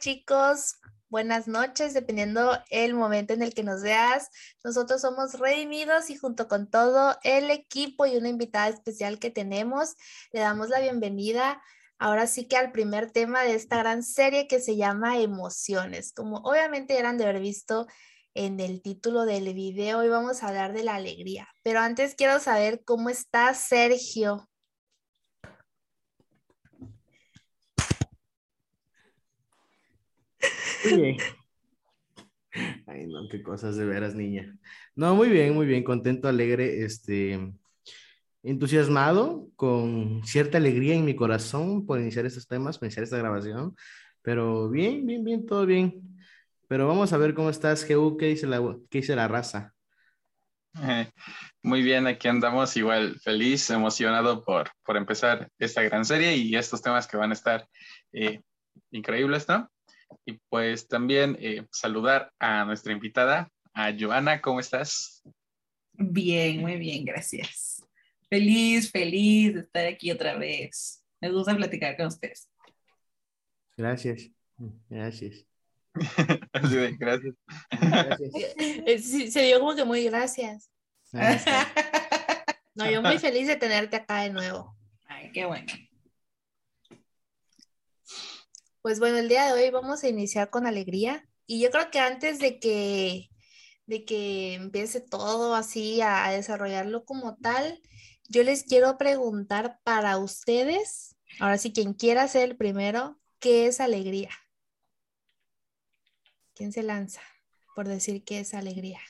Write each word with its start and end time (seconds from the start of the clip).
Chicos, 0.00 0.76
buenas 1.10 1.46
noches, 1.46 1.92
dependiendo 1.92 2.58
el 2.70 2.94
momento 2.94 3.34
en 3.34 3.42
el 3.42 3.52
que 3.52 3.62
nos 3.62 3.82
veas. 3.82 4.30
Nosotros 4.64 5.02
somos 5.02 5.38
Redimidos 5.38 6.08
y 6.08 6.16
junto 6.16 6.48
con 6.48 6.70
todo 6.70 7.18
el 7.22 7.50
equipo 7.50 8.06
y 8.06 8.16
una 8.16 8.30
invitada 8.30 8.68
especial 8.68 9.18
que 9.18 9.30
tenemos, 9.30 9.96
le 10.32 10.40
damos 10.40 10.70
la 10.70 10.80
bienvenida 10.80 11.62
ahora 11.98 12.26
sí 12.26 12.48
que 12.48 12.56
al 12.56 12.72
primer 12.72 13.10
tema 13.10 13.42
de 13.42 13.54
esta 13.54 13.76
gran 13.76 14.02
serie 14.02 14.48
que 14.48 14.58
se 14.60 14.76
llama 14.76 15.20
Emociones. 15.20 16.14
Como 16.14 16.38
obviamente 16.38 16.96
eran 16.96 17.18
de 17.18 17.24
haber 17.24 17.40
visto 17.40 17.86
en 18.32 18.58
el 18.58 18.80
título 18.80 19.26
del 19.26 19.52
video, 19.52 19.98
hoy 19.98 20.08
vamos 20.08 20.42
a 20.42 20.48
hablar 20.48 20.72
de 20.72 20.82
la 20.82 20.94
alegría. 20.94 21.46
Pero 21.62 21.80
antes 21.80 22.14
quiero 22.14 22.40
saber 22.40 22.82
cómo 22.86 23.10
está 23.10 23.52
Sergio. 23.52 24.49
Muy 30.84 31.16
Ay, 32.86 33.06
no, 33.06 33.28
qué 33.30 33.42
cosas 33.42 33.76
de 33.76 33.84
veras, 33.84 34.14
niña. 34.14 34.56
No, 34.94 35.14
muy 35.14 35.28
bien, 35.28 35.54
muy 35.54 35.66
bien, 35.66 35.84
contento, 35.84 36.28
alegre, 36.28 36.84
este, 36.84 37.38
entusiasmado, 38.42 39.48
con 39.56 40.22
cierta 40.24 40.58
alegría 40.58 40.94
en 40.94 41.04
mi 41.04 41.14
corazón 41.14 41.86
por 41.86 42.00
iniciar 42.00 42.26
estos 42.26 42.46
temas, 42.48 42.78
por 42.78 42.86
iniciar 42.86 43.04
esta 43.04 43.18
grabación, 43.18 43.76
pero 44.22 44.68
bien, 44.68 45.06
bien, 45.06 45.22
bien, 45.24 45.46
todo 45.46 45.64
bien. 45.66 46.02
Pero 46.68 46.86
vamos 46.88 47.12
a 47.12 47.18
ver 47.18 47.34
cómo 47.34 47.50
estás, 47.50 47.84
Geu, 47.84 48.16
¿qué 48.16 48.26
dice 48.26 48.46
la, 48.46 48.60
qué 48.90 48.98
dice 48.98 49.16
la 49.16 49.28
raza? 49.28 49.74
Muy 51.62 51.82
bien, 51.82 52.06
aquí 52.06 52.28
andamos 52.28 52.76
igual 52.76 53.18
feliz, 53.20 53.70
emocionado 53.70 54.44
por, 54.44 54.70
por 54.84 54.96
empezar 54.96 55.48
esta 55.58 55.82
gran 55.82 56.04
serie 56.04 56.36
y 56.36 56.56
estos 56.56 56.82
temas 56.82 57.06
que 57.06 57.16
van 57.16 57.30
a 57.30 57.34
estar 57.34 57.66
eh, 58.12 58.40
increíbles, 58.90 59.48
¿no? 59.48 59.68
Y 60.24 60.38
pues 60.48 60.88
también 60.88 61.36
eh, 61.40 61.66
saludar 61.70 62.32
a 62.38 62.64
nuestra 62.64 62.92
invitada, 62.92 63.50
a 63.72 63.92
Joana, 63.98 64.40
¿cómo 64.40 64.60
estás? 64.60 65.22
Bien, 65.92 66.60
muy 66.60 66.76
bien, 66.76 67.04
gracias. 67.04 67.84
Feliz, 68.28 68.90
feliz 68.90 69.54
de 69.54 69.60
estar 69.60 69.86
aquí 69.86 70.10
otra 70.10 70.36
vez. 70.36 71.04
Me 71.20 71.30
gusta 71.30 71.54
platicar 71.54 71.96
con 71.96 72.06
ustedes. 72.06 72.48
Gracias, 73.76 74.30
gracias. 74.88 75.46
gracias. 76.98 77.34
gracias. 77.70 79.32
se 79.32 79.42
dio 79.42 79.58
como 79.58 79.74
que 79.74 79.84
muy 79.84 80.04
gracias. 80.04 80.70
No, 82.74 82.88
yo 82.90 83.02
muy 83.02 83.18
feliz 83.18 83.48
de 83.48 83.56
tenerte 83.56 83.96
acá 83.96 84.22
de 84.22 84.30
nuevo. 84.30 84.76
Ay, 85.06 85.30
qué 85.32 85.44
bueno. 85.44 85.66
Pues 88.82 88.98
bueno, 88.98 89.18
el 89.18 89.28
día 89.28 89.44
de 89.44 89.52
hoy 89.52 89.70
vamos 89.70 90.02
a 90.02 90.08
iniciar 90.08 90.48
con 90.48 90.66
alegría 90.66 91.28
y 91.46 91.60
yo 91.60 91.70
creo 91.70 91.90
que 91.90 91.98
antes 91.98 92.38
de 92.38 92.58
que, 92.58 93.28
de 93.84 94.06
que 94.06 94.54
empiece 94.54 95.02
todo 95.02 95.54
así 95.54 96.00
a, 96.00 96.30
desarrollarlo 96.30 97.04
como 97.04 97.36
tal, 97.36 97.82
yo 98.30 98.42
les 98.42 98.62
quiero 98.62 98.96
preguntar 98.96 99.78
para 99.84 100.16
ustedes, 100.16 101.14
ahora 101.40 101.58
sí, 101.58 101.74
quien 101.74 101.92
quiera 101.92 102.26
ser 102.26 102.50
el 102.50 102.56
primero, 102.56 103.20
¿qué 103.38 103.66
es 103.66 103.80
alegría? 103.80 104.30
¿Quién 106.54 106.72
se 106.72 106.82
lanza 106.82 107.20
por 107.74 107.86
decir 107.86 108.24
qué 108.24 108.40
es 108.40 108.54
alegría? 108.54 109.00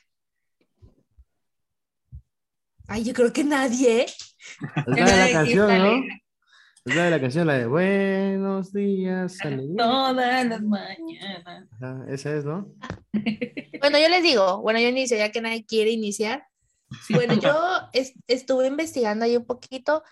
Ay, 2.88 3.04
yo 3.04 3.12
creo 3.12 3.32
que 3.32 3.44
nadie. 3.44 4.06
la 4.86 5.30
canción, 5.30 5.78
¿no? 5.78 6.02
Es 6.86 6.96
la 6.96 7.04
de 7.04 7.10
la 7.10 7.20
canción, 7.20 7.46
la 7.46 7.58
de 7.58 7.66
Buenos 7.66 8.72
días, 8.72 9.36
alegría. 9.42 9.76
Todas 9.76 10.46
las 10.46 10.62
mañanas. 10.62 11.68
esa 12.08 12.34
es, 12.34 12.44
¿no? 12.46 12.72
Bueno, 13.80 13.98
yo 13.98 14.08
les 14.08 14.22
digo, 14.22 14.62
bueno, 14.62 14.80
yo 14.80 14.88
inicio, 14.88 15.16
ya 15.18 15.30
que 15.30 15.42
nadie 15.42 15.66
quiere 15.66 15.90
iniciar. 15.90 16.46
Bueno, 17.10 17.34
yo 17.34 17.54
estuve 18.26 18.66
investigando 18.66 19.26
ahí 19.26 19.36
un 19.36 19.44
poquito, 19.44 20.02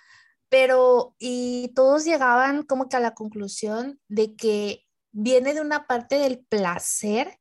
pero 0.51 1.15
y 1.19 1.73
todos 1.75 2.05
llegaban 2.05 2.63
como 2.65 2.89
que 2.89 2.97
a 2.97 3.01
la 3.01 3.15
conclusión 3.15 3.99
de 4.09 4.37
que 4.37 4.85
viene 5.13 5.55
de 5.55 5.63
una 5.63 5.87
parte 5.87 6.19
del 6.19 6.39
placer 6.39 7.39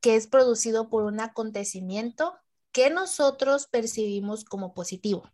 que 0.00 0.16
es 0.16 0.26
producido 0.26 0.88
por 0.88 1.04
un 1.04 1.20
acontecimiento 1.20 2.34
que 2.72 2.90
nosotros 2.90 3.66
percibimos 3.66 4.44
como 4.44 4.72
positivo. 4.74 5.30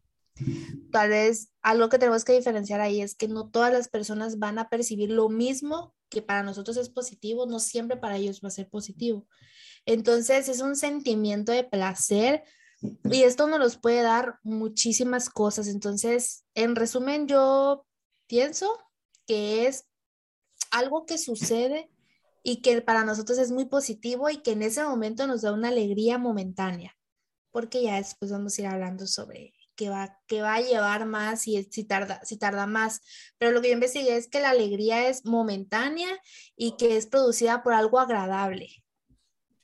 Tal 0.93 1.11
vez 1.11 1.53
algo 1.63 1.89
que 1.89 1.99
tenemos 1.99 2.25
que 2.25 2.33
diferenciar 2.33 2.81
ahí 2.81 3.01
es 3.01 3.15
que 3.15 3.29
no 3.29 3.51
todas 3.51 3.73
las 3.73 3.89
personas 3.89 4.39
van 4.39 4.59
a 4.59 4.69
percibir 4.69 5.11
lo 5.11 5.29
mismo 5.29 5.95
que 6.09 6.23
para 6.23 6.43
nosotros 6.43 6.77
es 6.77 6.91
positivo, 6.91 7.47
no 7.47 7.61
siempre 7.61 7.97
para 7.97 8.17
ellos 8.17 8.41
va 8.43 8.49
a 8.49 8.53
ser 8.53 8.69
positivo. 8.69 9.27
Entonces 9.87 10.49
es 10.49 10.61
un 10.61 10.77
sentimiento 10.77 11.53
de 11.53 11.65
placer 11.65 12.43
y 12.83 13.23
esto 13.23 13.47
nos 13.47 13.77
puede 13.77 14.03
dar 14.03 14.39
muchísimas 14.43 15.29
cosas. 15.29 15.69
Entonces, 15.69 16.45
en 16.55 16.77
resumen, 16.77 17.27
yo 17.29 17.87
pienso 18.27 18.79
que 19.27 19.67
es 19.67 19.85
algo 20.71 21.07
que 21.07 21.19
sucede 21.19 21.91
y 22.43 22.63
que 22.63 22.81
para 22.81 23.05
nosotros 23.05 23.39
es 23.39 23.53
muy 23.53 23.67
positivo 23.67 24.31
y 24.31 24.39
que 24.39 24.53
en 24.53 24.63
ese 24.63 24.83
momento 24.83 25.27
nos 25.27 25.43
da 25.43 25.53
una 25.53 25.69
alegría 25.69 26.17
momentánea, 26.17 26.97
porque 27.51 27.83
ya 27.83 27.97
después 27.97 28.33
vamos 28.33 28.59
a 28.59 28.63
ir 28.63 28.67
hablando 28.69 29.07
sobre 29.07 29.53
que 29.81 29.89
va, 29.89 30.19
que 30.27 30.43
va 30.43 30.57
a 30.57 30.61
llevar 30.61 31.07
más 31.07 31.49
y 31.49 31.63
si 31.63 31.85
tarda, 31.85 32.21
si 32.23 32.39
tarda 32.39 32.67
más. 32.67 33.01
Pero 33.39 33.53
lo 33.53 33.63
que 33.63 33.69
yo 33.69 33.75
investigué 33.75 34.15
es 34.15 34.29
que 34.29 34.41
la 34.41 34.51
alegría 34.51 35.09
es 35.09 35.25
momentánea 35.25 36.09
y 36.55 36.77
que 36.77 36.99
es 36.99 37.07
producida 37.07 37.63
por 37.63 37.73
algo 37.73 37.99
agradable. 37.99 38.69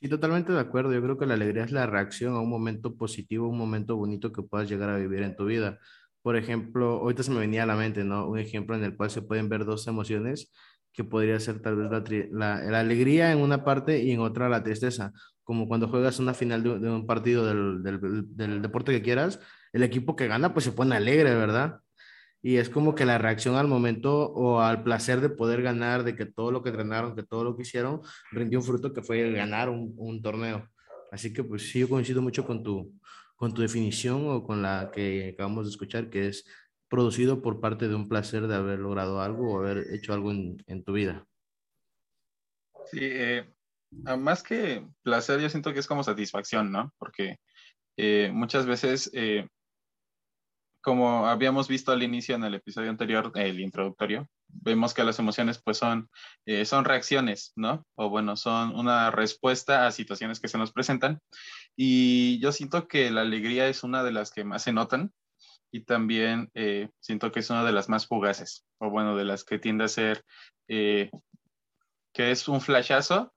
Sí, 0.01 0.09
totalmente 0.09 0.51
de 0.51 0.59
acuerdo. 0.59 0.91
Yo 0.91 1.03
creo 1.03 1.19
que 1.19 1.27
la 1.27 1.35
alegría 1.35 1.65
es 1.65 1.71
la 1.71 1.85
reacción 1.85 2.33
a 2.33 2.39
un 2.39 2.49
momento 2.49 2.95
positivo, 2.95 3.47
un 3.47 3.59
momento 3.59 3.95
bonito 3.95 4.31
que 4.31 4.41
puedas 4.41 4.67
llegar 4.67 4.89
a 4.89 4.97
vivir 4.97 5.21
en 5.21 5.35
tu 5.35 5.45
vida. 5.45 5.77
Por 6.23 6.35
ejemplo, 6.35 6.93
ahorita 7.01 7.21
se 7.21 7.29
me 7.29 7.39
venía 7.39 7.61
a 7.61 7.67
la 7.67 7.75
mente, 7.75 8.03
¿no? 8.03 8.27
Un 8.27 8.39
ejemplo 8.39 8.75
en 8.75 8.83
el 8.83 8.97
cual 8.97 9.11
se 9.11 9.21
pueden 9.21 9.49
ver 9.49 9.65
dos 9.65 9.85
emociones 9.85 10.51
que 10.93 11.03
podría 11.03 11.39
ser 11.39 11.61
tal 11.61 11.75
vez 11.75 12.31
la, 12.31 12.63
la, 12.63 12.79
alegría 12.79 13.31
en 13.31 13.37
una 13.37 13.63
parte 13.63 14.01
y 14.01 14.09
en 14.09 14.19
otra 14.19 14.49
la 14.49 14.63
tristeza, 14.63 15.13
como 15.43 15.67
cuando 15.67 15.87
juegas 15.87 16.19
una 16.19 16.33
final 16.33 16.63
de, 16.63 16.71
un 16.89 17.05
partido 17.05 17.45
del, 17.45 17.81
del, 17.81 18.25
del, 18.35 18.61
deporte 18.61 18.91
que 18.91 19.01
quieras, 19.01 19.39
el 19.73 19.83
equipo 19.83 20.15
que 20.15 20.27
gana 20.27 20.53
pues 20.53 20.65
se 20.65 20.71
pone 20.71 20.95
alegre, 20.95 21.35
¿verdad? 21.35 21.81
Y 22.41 22.57
es 22.57 22.69
como 22.69 22.95
que 22.95 23.05
la 23.05 23.17
reacción 23.17 23.55
al 23.55 23.67
momento 23.67 24.31
o 24.31 24.61
al 24.61 24.83
placer 24.83 25.21
de 25.21 25.29
poder 25.29 25.61
ganar, 25.61 26.03
de 26.03 26.15
que 26.15 26.25
todo 26.25 26.51
lo 26.51 26.63
que 26.63 26.69
entrenaron, 26.69 27.15
que 27.15 27.23
todo 27.23 27.43
lo 27.43 27.55
que 27.55 27.63
hicieron, 27.63 28.01
rindió 28.31 28.59
un 28.59 28.65
fruto 28.65 28.93
que 28.93 29.01
fue 29.01 29.31
ganar 29.31 29.69
un, 29.69 29.93
un 29.97 30.21
torneo. 30.21 30.67
Así 31.11 31.33
que 31.33 31.43
pues 31.43 31.69
sí, 31.69 31.79
yo 31.79 31.89
coincido 31.89 32.21
mucho 32.21 32.45
con 32.45 32.63
tu, 32.63 32.93
con 33.35 33.53
tu 33.53 33.61
definición 33.61 34.27
o 34.29 34.43
con 34.43 34.61
la 34.61 34.91
que 34.93 35.31
acabamos 35.33 35.65
de 35.65 35.71
escuchar, 35.71 36.09
que 36.09 36.27
es 36.27 36.45
producido 36.89 37.41
por 37.41 37.59
parte 37.59 37.87
de 37.87 37.95
un 37.95 38.07
placer 38.07 38.47
de 38.47 38.55
haber 38.55 38.79
logrado 38.79 39.21
algo 39.21 39.53
o 39.53 39.59
haber 39.59 39.93
hecho 39.93 40.13
algo 40.13 40.31
en, 40.31 40.57
en 40.67 40.83
tu 40.83 40.93
vida. 40.93 41.25
Sí, 42.91 42.99
eh, 43.01 43.49
más 43.91 44.43
que 44.43 44.87
placer, 45.03 45.39
yo 45.39 45.49
siento 45.49 45.73
que 45.73 45.79
es 45.79 45.87
como 45.87 46.03
satisfacción, 46.03 46.71
¿no? 46.71 46.93
Porque 46.97 47.37
eh, 47.97 48.31
muchas 48.33 48.65
veces 48.65 49.09
eh, 49.13 49.47
como 50.87 51.27
habíamos 51.27 51.67
visto 51.67 51.91
al 51.91 52.01
inicio 52.01 52.33
en 52.35 52.45
el 52.45 52.53
episodio 52.53 52.89
anterior, 52.89 53.33
el 53.35 53.59
introductorio, 53.59 54.29
vemos 54.47 54.93
que 54.93 55.03
las 55.03 55.19
emociones 55.19 55.61
pues 55.61 55.77
son, 55.77 56.09
eh, 56.45 56.63
son 56.63 56.85
reacciones, 56.85 57.51
¿no? 57.57 57.85
O 57.95 58.09
bueno, 58.09 58.37
son 58.37 58.73
una 58.73 59.11
respuesta 59.11 59.85
a 59.85 59.91
situaciones 59.91 60.39
que 60.39 60.47
se 60.47 60.57
nos 60.57 60.71
presentan. 60.71 61.19
Y 61.75 62.39
yo 62.39 62.53
siento 62.53 62.87
que 62.87 63.11
la 63.11 63.19
alegría 63.19 63.67
es 63.67 63.83
una 63.83 64.01
de 64.01 64.13
las 64.13 64.31
que 64.31 64.45
más 64.45 64.63
se 64.63 64.71
notan 64.71 65.11
y 65.73 65.81
también 65.81 66.49
eh, 66.53 66.87
siento 67.01 67.33
que 67.33 67.41
es 67.41 67.49
una 67.49 67.65
de 67.65 67.73
las 67.73 67.89
más 67.89 68.07
fugaces, 68.07 68.65
o 68.77 68.89
bueno, 68.89 69.17
de 69.17 69.25
las 69.25 69.43
que 69.43 69.59
tiende 69.59 69.83
a 69.83 69.89
ser, 69.89 70.23
eh, 70.69 71.11
que 72.13 72.31
es 72.31 72.47
un 72.47 72.61
flashazo 72.61 73.33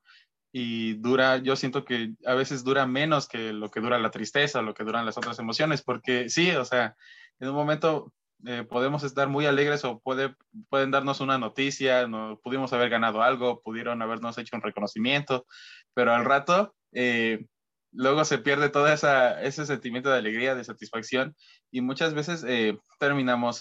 y 0.53 0.95
dura, 0.95 1.39
yo 1.39 1.57
siento 1.57 1.85
que 1.85 2.15
a 2.25 2.35
veces 2.35 2.63
dura 2.63 2.87
menos 2.87 3.27
que 3.27 3.53
lo 3.53 3.73
que 3.73 3.81
dura 3.81 3.99
la 3.99 4.13
tristeza, 4.13 4.63
lo 4.63 4.73
que 4.73 4.85
duran 4.85 5.05
las 5.05 5.19
otras 5.19 5.41
emociones, 5.41 5.83
porque 5.83 6.29
sí, 6.29 6.53
o 6.53 6.65
sea, 6.65 6.95
en 7.41 7.49
un 7.49 7.55
momento 7.55 8.13
eh, 8.47 8.65
podemos 8.65 9.03
estar 9.03 9.29
muy 9.29 9.45
alegres 9.47 9.85
o 9.85 10.01
puede, 10.01 10.35
pueden 10.71 10.91
darnos 10.91 11.21
una 11.21 11.37
noticia, 11.37 12.07
no, 12.07 12.41
pudimos 12.43 12.73
haber 12.73 12.89
ganado 12.89 13.23
algo, 13.23 13.63
pudieron 13.63 14.01
habernos 14.01 14.39
hecho 14.39 14.57
un 14.57 14.63
reconocimiento, 14.63 15.47
pero 15.95 16.15
al 16.15 16.25
rato 16.25 16.75
eh, 16.93 17.47
luego 17.93 18.25
se 18.25 18.39
pierde 18.39 18.71
todo 18.71 18.89
esa, 18.89 19.43
ese 19.43 19.67
sentimiento 19.67 20.11
de 20.11 20.19
alegría, 20.19 20.55
de 20.55 20.65
satisfacción 20.65 21.35
y 21.71 21.83
muchas 21.83 22.15
veces 22.15 22.45
eh, 22.47 22.79
terminamos, 22.99 23.61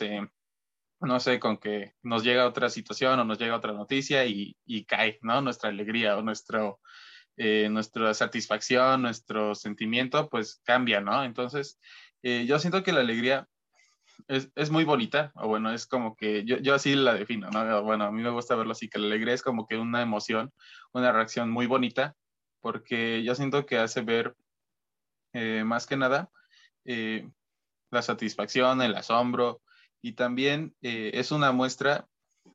no 1.02 1.20
sé, 1.20 1.40
con 1.40 1.58
que 1.58 1.94
nos 2.02 2.24
llega 2.24 2.48
otra 2.48 2.70
situación 2.70 3.20
o 3.20 3.26
nos 3.26 3.40
llega 3.40 3.58
otra 3.58 3.74
noticia 3.74 4.26
y, 4.26 4.56
y 4.66 4.86
cae, 4.86 5.20
¿no? 5.22 5.42
Nuestra 5.42 5.70
alegría 5.70 6.18
o 6.18 6.22
nuestro, 6.22 6.80
nuestra 7.38 8.14
satisfacción, 8.14 9.02
nuestro 9.02 9.56
sentimiento, 9.56 10.30
pues 10.30 10.62
cambia, 10.66 11.00
¿no? 11.02 11.24
Entonces, 11.24 11.80
yo 12.22 12.60
siento 12.60 12.84
que 12.84 12.92
la 12.92 13.00
alegría 13.00 13.48
es, 14.28 14.50
es, 14.56 14.70
muy 14.70 14.84
bonita, 14.84 15.32
o 15.36 15.48
bueno, 15.48 15.72
es 15.72 15.86
como 15.86 16.16
que 16.16 16.46
yo, 16.46 16.58
yo 16.58 16.76
así 16.76 16.96
la 16.96 17.14
defino, 17.14 17.50
¿no? 17.50 17.84
Bueno, 17.84 18.06
a 18.06 18.12
mí 18.12 18.22
me 18.22 18.30
gusta 18.30 18.56
verlo 18.56 18.72
así, 18.72 18.90
que 18.90 19.00
la 19.00 19.08
alegría 19.08 19.34
es 19.34 19.42
como 19.42 19.68
que 19.68 19.78
una 19.78 20.02
emoción, 20.02 20.52
una 20.94 21.12
reacción 21.12 21.50
muy 21.50 21.68
bonita, 21.68 22.16
porque 22.62 23.24
yo 23.24 23.36
siento 23.36 23.66
que 23.66 23.78
hace 23.78 24.02
ver 24.02 24.36
eh, 25.34 25.64
más 25.66 25.88
que 25.88 25.98
nada 25.98 26.30
eh, 26.86 27.30
la 27.92 28.02
satisfacción, 28.02 28.82
el 28.82 28.96
asombro, 28.96 29.62
y 30.02 30.14
también 30.14 30.76
eh, 30.82 31.12
es 31.14 31.32
una 31.32 31.52
muestra, 31.52 32.08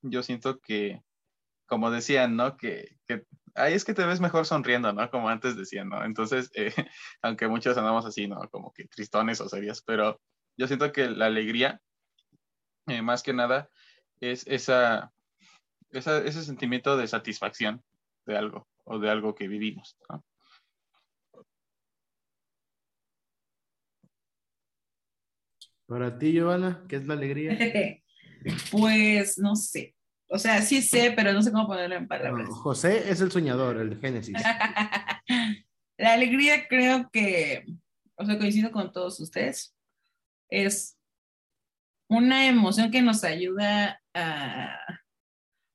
yo 0.03 0.23
siento 0.23 0.61
que, 0.61 1.03
como 1.67 1.91
decían, 1.91 2.37
¿no? 2.37 2.57
Que, 2.57 2.97
ahí 3.55 3.75
es 3.75 3.85
que 3.85 3.95
te 3.95 4.05
ves 4.05 4.21
mejor 4.21 4.47
sonriendo, 4.47 4.93
¿no? 4.93 5.11
Como 5.11 5.29
antes 5.29 5.57
decían, 5.57 5.89
¿no? 5.89 6.05
Entonces, 6.05 6.51
aunque 7.23 7.49
muchos 7.49 7.77
andamos 7.77 8.07
así, 8.07 8.29
¿no? 8.29 8.41
Como 8.51 8.73
que 8.73 8.87
tristones 8.87 9.41
o 9.41 9.49
serias, 9.49 9.83
pero 9.83 10.21
yo 10.57 10.67
siento 10.67 10.93
que 10.93 11.09
la 11.09 11.27
alegría, 11.27 11.81
eh, 12.87 13.03
más 13.03 13.23
que 13.23 13.33
nada, 13.33 13.69
es 14.21 14.47
esa, 14.47 15.13
ese 15.91 16.45
sentimiento 16.45 16.97
de 16.97 17.07
satisfacción 17.07 17.83
de 18.27 18.37
algo 18.37 18.69
o 18.85 18.99
de 18.99 19.11
algo 19.11 19.35
que 19.35 19.49
vivimos. 19.49 19.97
Para 25.87 26.19
ti, 26.19 26.33
Giovanna, 26.33 26.85
¿qué 26.89 26.97
es 26.97 27.07
la 27.07 27.15
alegría? 27.15 27.59
pues 28.71 29.39
no 29.39 29.55
sé. 29.55 29.95
O 30.29 30.39
sea, 30.39 30.63
sí 30.63 30.81
sé, 30.81 31.13
pero 31.15 31.33
no 31.33 31.43
sé 31.43 31.53
cómo 31.53 31.67
ponerlo 31.67 31.97
en 31.97 32.09
palabras. 32.09 32.49
José 32.49 33.11
es 33.11 33.21
el 33.21 33.31
soñador, 33.31 33.77
el 33.77 33.91
de 33.91 33.97
Génesis. 33.97 34.37
la 35.99 36.13
alegría 36.15 36.67
creo 36.67 37.09
que, 37.13 37.67
o 38.17 38.25
sea, 38.25 38.39
coincido 38.39 38.71
con 38.73 38.91
todos 38.93 39.21
ustedes 39.21 39.74
es 40.55 40.97
una 42.09 42.47
emoción 42.47 42.91
que 42.91 43.03
nos 43.03 43.25
ayuda 43.25 44.01
a 44.15 44.79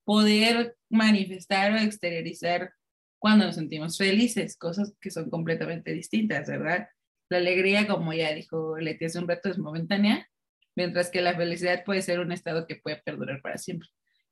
poder 0.05 0.75
manifestar 0.89 1.73
o 1.73 1.77
exteriorizar 1.77 2.73
cuando 3.19 3.45
nos 3.45 3.55
sentimos 3.55 3.97
felices, 3.97 4.57
cosas 4.57 4.93
que 5.01 5.11
son 5.11 5.29
completamente 5.29 5.91
distintas, 5.91 6.47
¿verdad? 6.47 6.87
La 7.29 7.37
alegría, 7.37 7.87
como 7.87 8.13
ya 8.13 8.33
dijo 8.33 8.77
Leti 8.77 9.05
hace 9.05 9.19
un 9.19 9.27
rato, 9.27 9.49
es 9.49 9.57
momentánea, 9.57 10.27
mientras 10.75 11.11
que 11.11 11.21
la 11.21 11.35
felicidad 11.35 11.83
puede 11.83 12.01
ser 12.01 12.21
un 12.21 12.31
estado 12.31 12.65
que 12.65 12.77
puede 12.77 13.01
perdurar 13.03 13.41
para 13.41 13.57
siempre. 13.57 13.89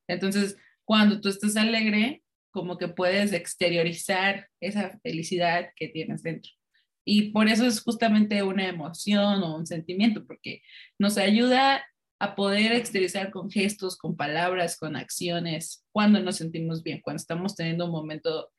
Entonces, 0.07 0.57
cuando 0.85 1.19
tú 1.19 1.27
estás 1.27 1.57
alegre, 1.57 2.23
como 2.51 2.77
que 2.77 2.88
puedes 2.88 3.33
exteriorizar 3.33 4.50
esa 4.61 4.97
felicidad 5.03 5.71
que 5.75 5.89
tienes 5.89 6.23
dentro. 6.23 6.51
Y 7.09 7.31
por 7.31 7.48
eso 7.48 7.65
es 7.65 7.80
justamente 7.81 8.44
una 8.44 8.68
emoción 8.68 9.42
o 9.42 9.56
un 9.56 9.65
sentimiento, 9.65 10.25
porque 10.27 10.62
nos 11.00 11.18
ayuda 11.18 11.81
a 12.19 12.36
poder 12.36 12.74
exteriorizar 12.74 13.31
con 13.31 13.50
gestos, 13.50 13.98
con 13.98 14.18
palabras, 14.18 14.77
con 14.77 14.98
acciones, 14.98 15.86
cuando 15.94 16.19
nos 16.19 16.36
sentimos 16.36 16.83
bien, 16.83 17.00
cuando 17.00 17.21
estamos 17.21 17.56
teniendo 17.56 17.86
un 17.86 17.92
momento 17.92 18.50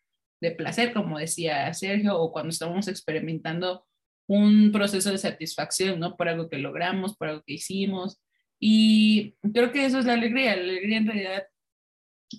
de 0.41 0.53
placer, 0.53 0.95
como 0.95 1.19
decía 1.19 1.75
Sergio, 1.75 2.19
o 2.19 2.33
cuando 2.33 2.49
estamos 2.49 2.89
experimentando 2.89 3.85
un 4.27 4.73
proceso 4.73 5.11
de 5.11 5.19
satisfacción, 5.19 6.01
¿no? 6.01 6.17
Por 6.17 6.31
algo 6.31 6.49
que 6.49 6.57
logramos, 6.57 7.19
por 7.19 7.29
algo 7.29 7.43
que 7.47 7.55
hicimos. 7.55 8.19
Y 8.59 9.35
creo 9.53 9.73
que 9.73 9.85
eso 9.85 9.99
es 9.99 10.07
la 10.07 10.15
alegría. 10.15 10.57
La 10.57 10.63
alegría 10.63 10.97
en 10.97 11.07
realidad 11.07 11.43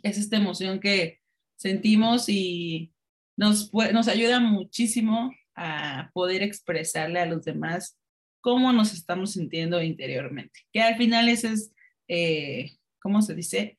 es 0.01 0.17
esta 0.17 0.37
emoción 0.37 0.79
que 0.79 1.19
sentimos 1.55 2.29
y 2.29 2.95
nos, 3.37 3.71
nos 3.93 4.07
ayuda 4.07 4.39
muchísimo 4.39 5.31
a 5.61 6.09
poder 6.13 6.41
expresarle 6.41 7.19
a 7.19 7.25
los 7.25 7.43
demás 7.43 7.99
cómo 8.41 8.71
nos 8.71 8.93
estamos 8.93 9.33
sintiendo 9.33 9.81
interiormente. 9.81 10.61
Que 10.71 10.81
al 10.81 10.95
final 10.95 11.27
ese 11.27 11.49
es, 11.49 11.73
eh, 12.07 12.71
¿cómo 13.01 13.21
se 13.21 13.35
dice? 13.35 13.77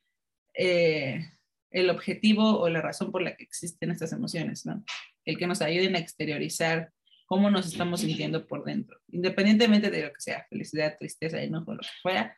Eh, 0.55 1.25
el 1.71 1.88
objetivo 1.88 2.61
o 2.61 2.69
la 2.69 2.82
razón 2.82 3.11
por 3.11 3.23
la 3.23 3.35
que 3.35 3.44
existen 3.44 3.91
estas 3.91 4.12
emociones, 4.12 4.67
¿no? 4.67 4.85
El 5.25 5.38
que 5.38 5.47
nos 5.47 5.62
ayuden 5.62 5.97
a 5.97 6.00
exteriorizar 6.00 6.93
cómo 7.27 7.49
nos 7.50 7.67
estamos 7.67 8.00
sintiendo 8.00 8.47
por 8.47 8.65
dentro, 8.65 8.99
independientemente 9.09 9.91
de 9.91 10.03
lo 10.03 10.12
que 10.12 10.21
sea, 10.21 10.47
felicidad, 10.50 10.97
tristeza, 10.99 11.41
enojo, 11.41 11.75
lo 11.75 11.81
que 11.81 11.88
fuera. 12.03 12.37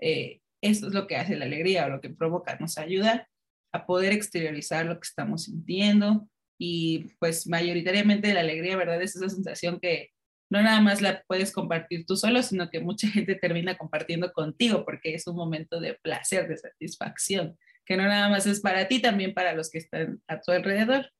Eh, 0.00 0.40
eso 0.60 0.88
es 0.88 0.92
lo 0.92 1.06
que 1.06 1.16
hace 1.16 1.36
la 1.36 1.44
alegría 1.46 1.86
o 1.86 1.90
lo 1.90 2.00
que 2.00 2.10
provoca, 2.10 2.56
nos 2.56 2.76
ayuda 2.76 3.28
a 3.72 3.86
poder 3.86 4.12
exteriorizar 4.12 4.84
lo 4.84 4.94
que 5.00 5.06
estamos 5.06 5.44
sintiendo, 5.44 6.28
y 6.64 7.08
pues 7.18 7.48
mayoritariamente 7.48 8.32
la 8.32 8.38
alegría, 8.38 8.76
¿verdad? 8.76 9.02
Es 9.02 9.16
esa 9.16 9.28
sensación 9.28 9.80
que 9.80 10.10
no 10.48 10.62
nada 10.62 10.80
más 10.80 11.02
la 11.02 11.24
puedes 11.26 11.50
compartir 11.50 12.06
tú 12.06 12.14
solo, 12.14 12.40
sino 12.40 12.70
que 12.70 12.78
mucha 12.78 13.08
gente 13.08 13.34
termina 13.34 13.76
compartiendo 13.76 14.32
contigo 14.32 14.84
porque 14.84 15.12
es 15.12 15.26
un 15.26 15.34
momento 15.34 15.80
de 15.80 15.94
placer, 15.94 16.46
de 16.46 16.56
satisfacción, 16.56 17.58
que 17.84 17.96
no 17.96 18.04
nada 18.04 18.28
más 18.28 18.46
es 18.46 18.60
para 18.60 18.86
ti, 18.86 19.02
también 19.02 19.34
para 19.34 19.54
los 19.54 19.72
que 19.72 19.78
están 19.78 20.22
a 20.28 20.40
tu 20.40 20.52
alrededor. 20.52 21.10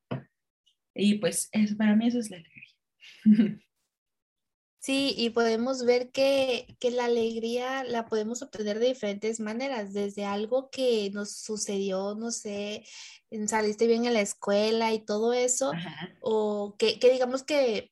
Y 0.94 1.15
pues 1.15 1.50
para 1.77 1.97
mí 1.97 2.06
eso 2.06 2.21
es 2.21 2.31
la 2.31 2.37
alegría. 2.37 2.69
Sí, 4.82 5.14
y 5.17 5.31
podemos 5.31 5.84
ver 5.84 6.11
que, 6.11 6.76
que, 6.81 6.90
la 6.90 7.05
alegría 7.05 7.84
la 7.84 8.06
podemos 8.06 8.43
obtener 8.43 8.81
de 8.81 8.88
diferentes 8.88 9.38
maneras, 9.38 9.93
desde 9.93 10.25
algo 10.25 10.70
que 10.70 11.08
nos 11.12 11.37
sucedió, 11.37 12.17
no 12.17 12.32
sé, 12.32 12.82
saliste 13.46 13.86
bien 13.86 14.06
en 14.06 14.15
la 14.15 14.22
escuela 14.22 14.93
y 14.93 14.98
todo 14.98 15.34
eso, 15.34 15.70
o 16.20 16.74
que, 16.81 16.98
que, 16.98 17.12
digamos 17.12 17.44
que, 17.44 17.92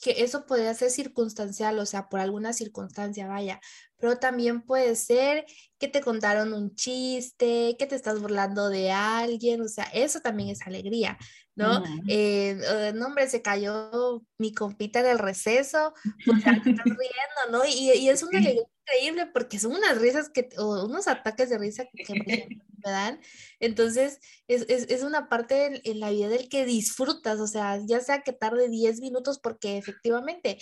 que 0.00 0.22
eso 0.22 0.46
podría 0.46 0.74
ser 0.74 0.90
circunstancial, 0.90 1.78
o 1.78 1.86
sea, 1.86 2.08
por 2.08 2.20
alguna 2.20 2.52
circunstancia, 2.52 3.26
vaya, 3.26 3.60
pero 3.96 4.18
también 4.18 4.62
puede 4.62 4.96
ser 4.96 5.46
que 5.78 5.88
te 5.88 6.00
contaron 6.00 6.52
un 6.52 6.74
chiste, 6.74 7.76
que 7.78 7.86
te 7.86 7.94
estás 7.94 8.20
burlando 8.20 8.68
de 8.68 8.90
alguien, 8.90 9.62
o 9.62 9.68
sea, 9.68 9.84
eso 9.94 10.20
también 10.20 10.50
es 10.50 10.66
alegría. 10.66 11.18
¿no? 11.56 11.84
Eh, 12.08 12.58
eh, 12.60 12.92
no, 12.94 13.06
hombre, 13.06 13.28
se 13.28 13.40
cayó 13.40 14.22
mi 14.38 14.52
compita 14.52 15.00
en 15.00 15.06
el 15.06 15.18
receso, 15.18 15.94
pues 16.26 16.44
ya 16.44 16.60
te 16.62 16.70
estás 16.70 16.84
riendo, 16.84 17.50
¿no? 17.52 17.64
Y, 17.64 17.92
y, 17.92 18.08
es 18.08 18.22
una 18.24 18.38
alegría 18.38 18.64
increíble 18.84 19.26
porque 19.32 19.58
son 19.58 19.72
unas 19.72 19.98
risas 19.98 20.28
que, 20.28 20.48
o 20.58 20.84
unos 20.84 21.08
ataques 21.08 21.50
de 21.50 21.58
risa 21.58 21.84
que, 21.92 22.04
me 22.84 22.90
dan. 22.90 23.20
Entonces, 23.60 24.20
es, 24.48 24.66
es, 24.68 24.90
es 24.90 25.02
una 25.02 25.28
parte 25.28 25.80
en, 25.88 26.00
la 26.00 26.10
vida 26.10 26.28
del 26.28 26.48
que 26.48 26.66
disfrutas, 26.66 27.40
o 27.40 27.46
sea, 27.46 27.80
ya 27.84 28.00
sea 28.00 28.22
que 28.22 28.32
tarde 28.32 28.68
10 28.68 29.00
minutos, 29.00 29.38
porque 29.38 29.78
efectivamente 29.78 30.58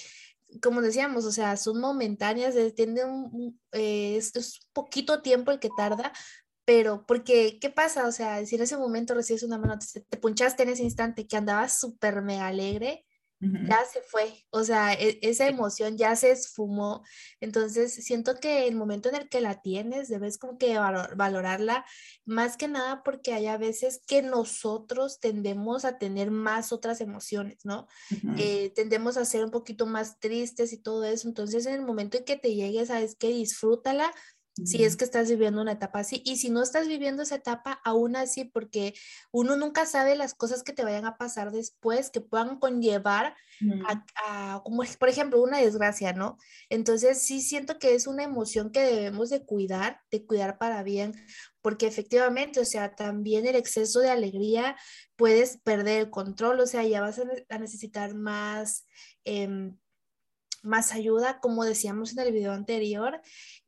como 0.60 0.82
decíamos, 0.82 1.24
o 1.24 1.32
sea, 1.32 1.56
son 1.56 1.80
momentáneas, 1.80 2.54
tiene 2.74 3.06
un, 3.06 3.58
eh, 3.72 4.16
es, 4.18 4.36
es, 4.36 4.60
poquito 4.74 5.22
tiempo 5.22 5.50
el 5.50 5.58
que 5.58 5.70
tarda, 5.74 6.12
pero 6.66 7.06
porque, 7.06 7.58
¿qué 7.58 7.70
pasa? 7.70 8.06
O 8.06 8.12
sea, 8.12 8.44
si 8.44 8.56
en 8.56 8.62
ese 8.62 8.76
momento 8.76 9.14
recibes 9.14 9.42
una 9.44 9.58
mano, 9.58 9.78
te, 9.78 10.00
te 10.02 10.16
punchaste 10.18 10.62
en 10.62 10.68
ese 10.68 10.82
instante 10.82 11.26
que 11.26 11.38
andabas 11.38 11.80
súper 11.80 12.20
mega 12.20 12.48
alegre, 12.48 13.04
ya 13.42 13.84
se 13.84 14.00
fue, 14.02 14.46
o 14.50 14.62
sea, 14.62 14.92
e, 14.94 15.18
esa 15.22 15.48
emoción 15.48 15.98
ya 15.98 16.14
se 16.14 16.30
esfumó. 16.30 17.02
Entonces, 17.40 17.92
siento 17.92 18.36
que 18.36 18.68
el 18.68 18.76
momento 18.76 19.08
en 19.08 19.16
el 19.16 19.28
que 19.28 19.40
la 19.40 19.60
tienes, 19.60 20.08
debes 20.08 20.38
como 20.38 20.58
que 20.58 20.78
valorarla, 20.78 21.84
más 22.24 22.56
que 22.56 22.68
nada 22.68 23.02
porque 23.02 23.32
hay 23.32 23.46
a 23.46 23.58
veces 23.58 24.00
que 24.06 24.22
nosotros 24.22 25.18
tendemos 25.18 25.84
a 25.84 25.98
tener 25.98 26.30
más 26.30 26.72
otras 26.72 27.00
emociones, 27.00 27.64
¿no? 27.64 27.88
Eh, 28.38 28.72
tendemos 28.74 29.16
a 29.16 29.24
ser 29.24 29.44
un 29.44 29.50
poquito 29.50 29.86
más 29.86 30.20
tristes 30.20 30.72
y 30.72 30.78
todo 30.78 31.04
eso. 31.04 31.26
Entonces, 31.26 31.66
en 31.66 31.74
el 31.74 31.82
momento 31.82 32.18
en 32.18 32.24
que 32.24 32.36
te 32.36 32.54
llegues, 32.54 32.88
sabes 32.88 33.16
que 33.16 33.28
disfrútala 33.28 34.12
si 34.64 34.84
es 34.84 34.96
que 34.96 35.04
estás 35.04 35.30
viviendo 35.30 35.62
una 35.62 35.72
etapa 35.72 36.00
así. 36.00 36.22
Y 36.26 36.36
si 36.36 36.50
no 36.50 36.62
estás 36.62 36.86
viviendo 36.86 37.22
esa 37.22 37.36
etapa, 37.36 37.80
aún 37.84 38.16
así, 38.16 38.44
porque 38.44 38.94
uno 39.30 39.56
nunca 39.56 39.86
sabe 39.86 40.14
las 40.14 40.34
cosas 40.34 40.62
que 40.62 40.72
te 40.72 40.84
vayan 40.84 41.06
a 41.06 41.16
pasar 41.16 41.52
después, 41.52 42.10
que 42.10 42.20
puedan 42.20 42.58
conllevar 42.58 43.34
a, 44.16 44.60
como 44.64 44.82
por 44.98 45.08
ejemplo, 45.08 45.42
una 45.42 45.58
desgracia, 45.58 46.12
¿no? 46.12 46.36
Entonces 46.68 47.22
sí 47.22 47.40
siento 47.40 47.78
que 47.78 47.94
es 47.94 48.06
una 48.06 48.24
emoción 48.24 48.70
que 48.70 48.80
debemos 48.80 49.30
de 49.30 49.44
cuidar, 49.44 50.00
de 50.10 50.26
cuidar 50.26 50.58
para 50.58 50.82
bien, 50.82 51.14
porque 51.62 51.86
efectivamente, 51.86 52.60
o 52.60 52.64
sea, 52.64 52.94
también 52.94 53.46
el 53.46 53.56
exceso 53.56 54.00
de 54.00 54.10
alegría 54.10 54.76
puedes 55.16 55.58
perder 55.58 56.00
el 56.00 56.10
control, 56.10 56.60
o 56.60 56.66
sea, 56.66 56.84
ya 56.84 57.00
vas 57.00 57.20
a, 57.48 57.58
necesitar 57.58 58.14
más... 58.14 58.86
Em, 59.24 59.76
más 60.64 60.92
ayuda, 60.92 61.40
como 61.40 61.64
decíamos 61.64 62.12
en 62.12 62.20
el 62.20 62.32
video 62.32 62.52
anterior, 62.52 63.20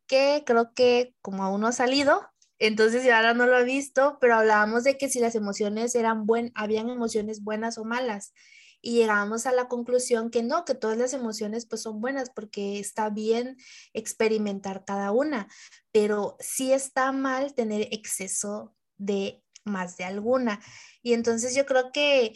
que 0.07 0.43
creo 0.47 0.73
que 0.75 1.15
como 1.23 1.45
aún 1.45 1.61
no 1.61 1.69
ha 1.69 1.73
salido, 1.73 2.23
entonces 2.59 3.05
ya 3.05 3.17
ahora 3.17 3.35
no 3.35 3.47
lo 3.47 3.59
he 3.59 3.65
visto, 3.65 4.19
pero 4.21 4.37
hablábamos 4.37 4.85
de 4.85 4.97
que 4.97 5.09
si 5.09 5.21
las 5.21 5.35
emociones 5.35 5.95
eran 5.95 6.27
buenas, 6.27 6.53
habían 6.55 6.89
emociones 6.89 7.43
buenas 7.43 7.79
o 7.79 7.85
malas. 7.85 8.33
Y 8.81 8.97
llegamos 8.97 9.47
a 9.47 9.53
la 9.53 9.67
conclusión 9.67 10.31
que 10.31 10.43
no, 10.43 10.65
que 10.65 10.75
todas 10.75 10.99
las 10.99 11.15
emociones 11.15 11.67
pues 11.67 11.83
son 11.83 12.01
buenas 12.01 12.31
porque 12.31 12.79
está 12.79 13.09
bien 13.11 13.57
experimentar 13.95 14.85
cada 14.85 15.11
una, 15.11 15.49
pero 15.91 16.37
sí 16.39 16.73
está 16.73 17.11
mal 17.13 17.55
tener 17.55 17.89
exceso 17.93 18.75
de 18.99 19.43
más 19.65 19.97
de 19.97 20.05
alguna. 20.05 20.61
Y 21.03 21.15
entonces 21.15 21.55
yo 21.55 21.65
creo 21.67 21.93
que 21.93 22.35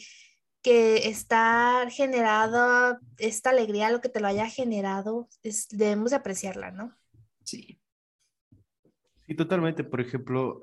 que 0.61 1.07
está 1.07 1.87
generada 1.89 2.99
esta 3.17 3.51
alegría, 3.51 3.91
lo 3.91 4.01
que 4.01 4.09
te 4.09 4.19
lo 4.19 4.27
haya 4.27 4.47
generado, 4.47 5.29
es, 5.43 5.67
debemos 5.69 6.13
apreciarla, 6.13 6.71
¿no? 6.71 6.95
Sí. 7.49 7.79
Sí, 9.25 9.35
totalmente. 9.35 9.83
Por 9.83 10.01
ejemplo, 10.01 10.61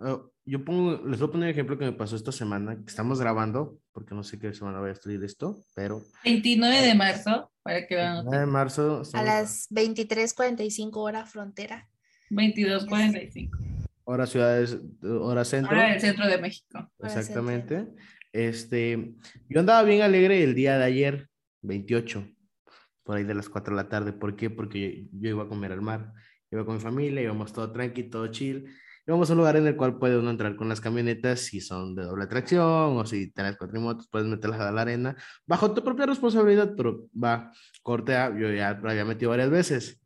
oh, 0.00 0.32
yo 0.44 0.64
pongo, 0.64 1.04
les 1.06 1.18
voy 1.18 1.28
a 1.28 1.32
poner 1.32 1.46
un 1.46 1.50
ejemplo 1.50 1.78
que 1.78 1.84
me 1.84 1.92
pasó 1.92 2.16
esta 2.16 2.32
semana, 2.32 2.76
que 2.76 2.86
estamos 2.86 3.20
grabando, 3.20 3.78
porque 3.92 4.14
no 4.14 4.22
sé 4.22 4.38
qué 4.38 4.52
semana 4.52 4.80
voy 4.80 4.90
a 4.90 4.92
estudiar 4.92 5.22
esto, 5.24 5.64
pero 5.74 6.02
29 6.24 6.82
de 6.82 6.94
marzo, 6.94 7.52
para 7.62 7.86
que 7.86 7.96
vean. 7.96 8.24
9 8.24 8.38
de 8.40 8.46
marzo 8.46 9.02
A 9.14 9.22
las 9.22 9.68
23:45 9.70 10.90
hora 10.96 11.26
frontera. 11.26 11.88
22.45. 12.30 13.50
hora 14.04 14.26
ciudades, 14.26 14.78
hora 15.02 15.44
centro. 15.44 15.76
Ahora 15.76 15.90
del 15.90 16.00
centro 16.00 16.26
de 16.26 16.38
México. 16.38 16.90
Hora 16.98 17.12
Exactamente. 17.12 17.88
Este, 18.32 19.14
yo 19.48 19.60
andaba 19.60 19.82
bien 19.82 20.02
alegre 20.02 20.44
el 20.44 20.54
día 20.54 20.78
de 20.78 20.84
ayer, 20.84 21.28
28, 21.62 22.26
por 23.08 23.16
ahí 23.16 23.24
de 23.24 23.32
las 23.32 23.48
4 23.48 23.74
de 23.74 23.82
la 23.82 23.88
tarde. 23.88 24.12
¿Por 24.12 24.36
qué? 24.36 24.50
Porque 24.50 25.06
yo 25.12 25.30
iba 25.30 25.44
a 25.44 25.48
comer 25.48 25.72
al 25.72 25.80
mar, 25.80 26.12
iba 26.50 26.66
con 26.66 26.74
mi 26.74 26.80
familia, 26.82 27.22
íbamos 27.22 27.54
todo 27.54 27.72
tranqui, 27.72 28.02
todo 28.02 28.26
chill. 28.26 28.68
Íbamos 29.06 29.30
a 29.30 29.32
un 29.32 29.38
lugar 29.38 29.56
en 29.56 29.66
el 29.66 29.76
cual 29.76 29.98
puede 29.98 30.18
uno 30.18 30.28
entrar 30.28 30.56
con 30.56 30.68
las 30.68 30.82
camionetas 30.82 31.40
si 31.40 31.62
son 31.62 31.94
de 31.94 32.02
doble 32.02 32.26
tracción 32.26 32.98
o 32.98 33.06
si 33.06 33.32
tienes 33.32 33.56
cuatrimotos, 33.56 34.08
puedes 34.08 34.28
meterlas 34.28 34.60
a 34.60 34.70
la 34.70 34.82
arena 34.82 35.16
bajo 35.46 35.72
tu 35.72 35.82
propia 35.82 36.04
responsabilidad, 36.04 36.74
pero 36.76 37.08
va, 37.16 37.50
cortea, 37.82 38.28
yo 38.38 38.52
ya 38.52 38.78
la 38.78 38.90
había 38.90 39.06
metido 39.06 39.30
varias 39.30 39.48
veces. 39.48 40.02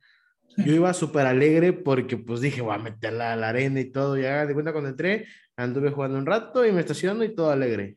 Yo 0.57 0.73
iba 0.73 0.95
súper 0.95 1.27
alegre 1.27 1.73
porque 1.73 2.17
pues 2.19 2.41
dije, 2.41 2.61
voy 2.61 2.77
a 2.77 2.79
meterla 2.79 3.33
a 3.33 3.37
la 3.37 3.49
arena 3.49 3.81
y 3.81 3.91
todo. 3.91 4.17
Ya 4.17 4.47
de 4.47 4.55
cuenta 4.55 4.71
cuando 4.71 4.91
entré, 4.91 5.27
anduve 5.57 5.91
jugando 5.91 6.19
un 6.19 6.27
rato 6.27 6.65
y 6.65 6.71
me 6.71 6.79
estaciono 6.79 7.25
y 7.25 7.35
todo 7.35 7.51
alegre. 7.51 7.97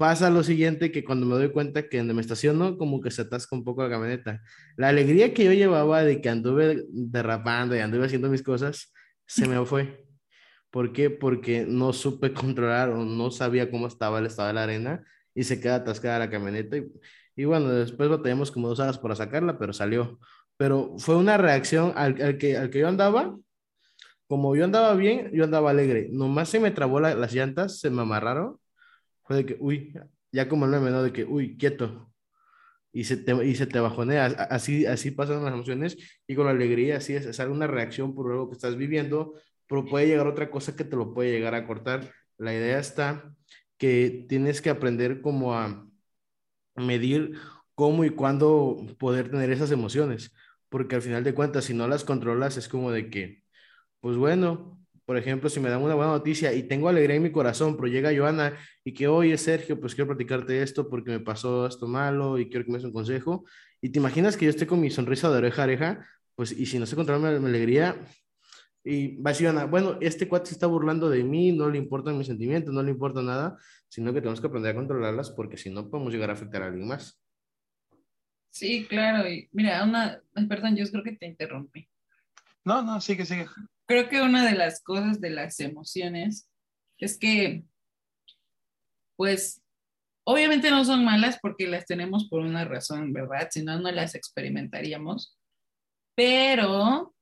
Pasa 0.00 0.30
lo 0.30 0.42
siguiente 0.42 0.90
que 0.92 1.04
cuando 1.04 1.26
me 1.26 1.34
doy 1.34 1.52
cuenta 1.52 1.86
que 1.90 1.98
donde 1.98 2.14
me 2.14 2.22
estaciono 2.22 2.78
como 2.78 3.02
que 3.02 3.10
se 3.10 3.20
atasca 3.22 3.54
un 3.54 3.64
poco 3.64 3.82
la 3.82 3.90
camioneta. 3.90 4.42
La 4.78 4.88
alegría 4.88 5.34
que 5.34 5.44
yo 5.44 5.52
llevaba 5.52 6.02
de 6.04 6.22
que 6.22 6.30
anduve 6.30 6.84
derrapando 6.90 7.76
y 7.76 7.80
anduve 7.80 8.06
haciendo 8.06 8.30
mis 8.30 8.42
cosas, 8.42 8.94
se 9.26 9.46
me 9.46 9.62
fue. 9.66 10.06
¿Por 10.70 10.92
qué? 10.92 11.10
Porque 11.10 11.66
no 11.68 11.92
supe 11.92 12.32
controlar 12.34 12.90
o 12.90 13.04
no 13.04 13.30
sabía 13.30 13.70
cómo 13.70 13.86
estaba 13.88 14.20
el 14.20 14.26
estado 14.26 14.48
de 14.48 14.54
la 14.54 14.64
arena 14.64 15.04
y 15.34 15.44
se 15.44 15.60
queda 15.60 15.76
atascada 15.76 16.18
la 16.20 16.30
camioneta. 16.30 16.76
Y, 16.78 16.92
y 17.36 17.44
bueno, 17.46 17.68
después 17.70 18.08
batallamos 18.08 18.50
como 18.52 18.68
dos 18.68 18.80
horas 18.80 18.98
para 18.98 19.16
sacarla, 19.16 19.58
pero 19.58 19.72
salió. 19.74 20.18
Pero 20.56 20.94
fue 20.98 21.16
una 21.16 21.38
reacción 21.38 21.92
al, 21.96 22.38
que, 22.38 22.56
al 22.56 22.70
que 22.70 22.80
yo 22.80 22.88
andaba. 22.88 23.36
Como 24.28 24.54
yo 24.56 24.64
andaba 24.64 24.94
bien, 24.94 25.30
yo 25.32 25.44
andaba 25.44 25.70
alegre. 25.70 26.08
Nomás 26.12 26.48
se 26.50 26.60
me 26.60 26.70
trabó 26.70 27.00
la- 27.00 27.14
las 27.14 27.32
llantas, 27.34 27.80
se 27.80 27.90
me 27.90 28.02
amarraron. 28.02 28.58
De 29.30 29.46
que, 29.46 29.56
uy, 29.60 29.94
ya 30.32 30.48
como 30.48 30.64
el 30.66 30.70
meme. 30.72 30.90
De 30.90 31.12
que, 31.12 31.24
uy, 31.24 31.56
quieto. 31.56 32.12
Y 32.92 33.04
se 33.04 33.16
te, 33.16 33.32
y 33.46 33.54
se 33.54 33.66
te 33.66 33.80
bajonea. 33.80 34.26
Así, 34.26 34.86
así 34.86 35.10
pasan 35.12 35.44
las 35.44 35.54
emociones 35.54 35.96
y 36.26 36.34
con 36.34 36.46
la 36.46 36.52
alegría, 36.52 36.96
así 36.98 37.14
es, 37.14 37.26
es 37.26 37.38
una 37.40 37.66
reacción 37.66 38.14
por 38.14 38.30
algo 38.32 38.48
que 38.48 38.54
estás 38.54 38.76
viviendo, 38.76 39.34
pero 39.66 39.86
puede 39.86 40.06
llegar 40.08 40.26
otra 40.26 40.50
cosa 40.50 40.74
que 40.76 40.84
te 40.84 40.96
lo 40.96 41.14
puede 41.14 41.30
llegar 41.32 41.54
a 41.54 41.66
cortar. 41.66 42.12
La 42.38 42.52
idea 42.54 42.78
está 42.80 43.34
que 43.78 44.26
tienes 44.28 44.60
que 44.62 44.70
aprender 44.70 45.20
como 45.22 45.54
a 45.54 45.86
medir 46.76 47.34
cómo 47.74 48.04
y 48.04 48.10
cuándo 48.10 48.76
poder 48.98 49.30
tener 49.30 49.50
esas 49.50 49.70
emociones, 49.70 50.32
porque 50.68 50.96
al 50.96 51.02
final 51.02 51.24
de 51.24 51.34
cuentas, 51.34 51.64
si 51.64 51.74
no 51.74 51.88
las 51.88 52.04
controlas, 52.04 52.56
es 52.56 52.68
como 52.68 52.90
de 52.92 53.10
que, 53.10 53.44
pues 54.00 54.16
bueno, 54.16 54.79
por 55.10 55.16
ejemplo, 55.16 55.50
si 55.50 55.58
me 55.58 55.68
dan 55.68 55.82
una 55.82 55.96
buena 55.96 56.12
noticia 56.12 56.52
y 56.52 56.62
tengo 56.62 56.88
alegría 56.88 57.16
en 57.16 57.24
mi 57.24 57.32
corazón, 57.32 57.74
pero 57.74 57.88
llega 57.88 58.16
Joana 58.16 58.56
y 58.84 58.94
que, 58.94 59.08
oye, 59.08 59.36
Sergio, 59.38 59.80
pues 59.80 59.96
quiero 59.96 60.06
platicarte 60.06 60.62
esto 60.62 60.88
porque 60.88 61.10
me 61.10 61.18
pasó 61.18 61.66
esto 61.66 61.88
malo 61.88 62.38
y 62.38 62.48
quiero 62.48 62.64
que 62.64 62.70
me 62.70 62.78
des 62.78 62.84
un 62.84 62.92
consejo, 62.92 63.44
y 63.80 63.88
te 63.88 63.98
imaginas 63.98 64.36
que 64.36 64.44
yo 64.44 64.50
esté 64.50 64.68
con 64.68 64.80
mi 64.80 64.88
sonrisa 64.88 65.28
de 65.28 65.38
oreja 65.38 65.62
a 65.62 65.64
oreja, 65.64 66.06
pues, 66.36 66.52
y 66.52 66.64
si 66.64 66.78
no 66.78 66.86
sé 66.86 66.94
controlar 66.94 67.40
mi, 67.40 67.48
alegría, 67.48 67.96
y 68.84 69.20
va 69.20 69.30
a 69.30 69.32
decir 69.32 69.48
Joana, 69.48 69.64
bueno, 69.64 69.98
este 70.00 70.28
cuate 70.28 70.46
se 70.46 70.54
está 70.54 70.68
burlando 70.68 71.10
de 71.10 71.24
mí, 71.24 71.50
no 71.50 71.68
le 71.68 71.78
importan 71.78 72.16
mis 72.16 72.28
sentimientos, 72.28 72.72
no 72.72 72.80
le 72.80 72.92
importa 72.92 73.20
nada, 73.20 73.58
sino 73.88 74.14
que 74.14 74.20
tenemos 74.20 74.40
que 74.40 74.46
aprender 74.46 74.70
a 74.70 74.76
controlarlas 74.76 75.30
porque 75.32 75.56
si 75.56 75.70
no 75.70 75.90
podemos 75.90 76.12
llegar 76.12 76.30
a 76.30 76.34
afectar 76.34 76.62
a 76.62 76.66
alguien 76.66 76.86
más. 76.86 77.20
Sí, 78.50 78.86
claro. 78.88 79.28
Y 79.28 79.48
mira, 79.50 79.82
una, 79.82 80.22
perdón, 80.48 80.76
yo 80.76 80.88
creo 80.88 81.02
que 81.02 81.16
te 81.16 81.26
interrumpí. 81.26 81.88
No, 82.64 82.82
no, 82.82 83.00
sigue, 83.00 83.24
sigue. 83.24 83.46
Creo 83.86 84.08
que 84.08 84.20
una 84.20 84.44
de 84.46 84.56
las 84.56 84.82
cosas 84.82 85.20
de 85.20 85.30
las 85.30 85.58
emociones 85.60 86.48
es 86.98 87.18
que, 87.18 87.64
pues, 89.16 89.62
obviamente 90.24 90.70
no 90.70 90.84
son 90.84 91.04
malas 91.04 91.38
porque 91.40 91.66
las 91.66 91.86
tenemos 91.86 92.28
por 92.28 92.40
una 92.42 92.64
razón, 92.64 93.12
¿verdad? 93.12 93.48
Si 93.50 93.64
no, 93.64 93.78
no 93.80 93.90
las 93.90 94.14
experimentaríamos. 94.14 95.36
Pero 96.14 97.14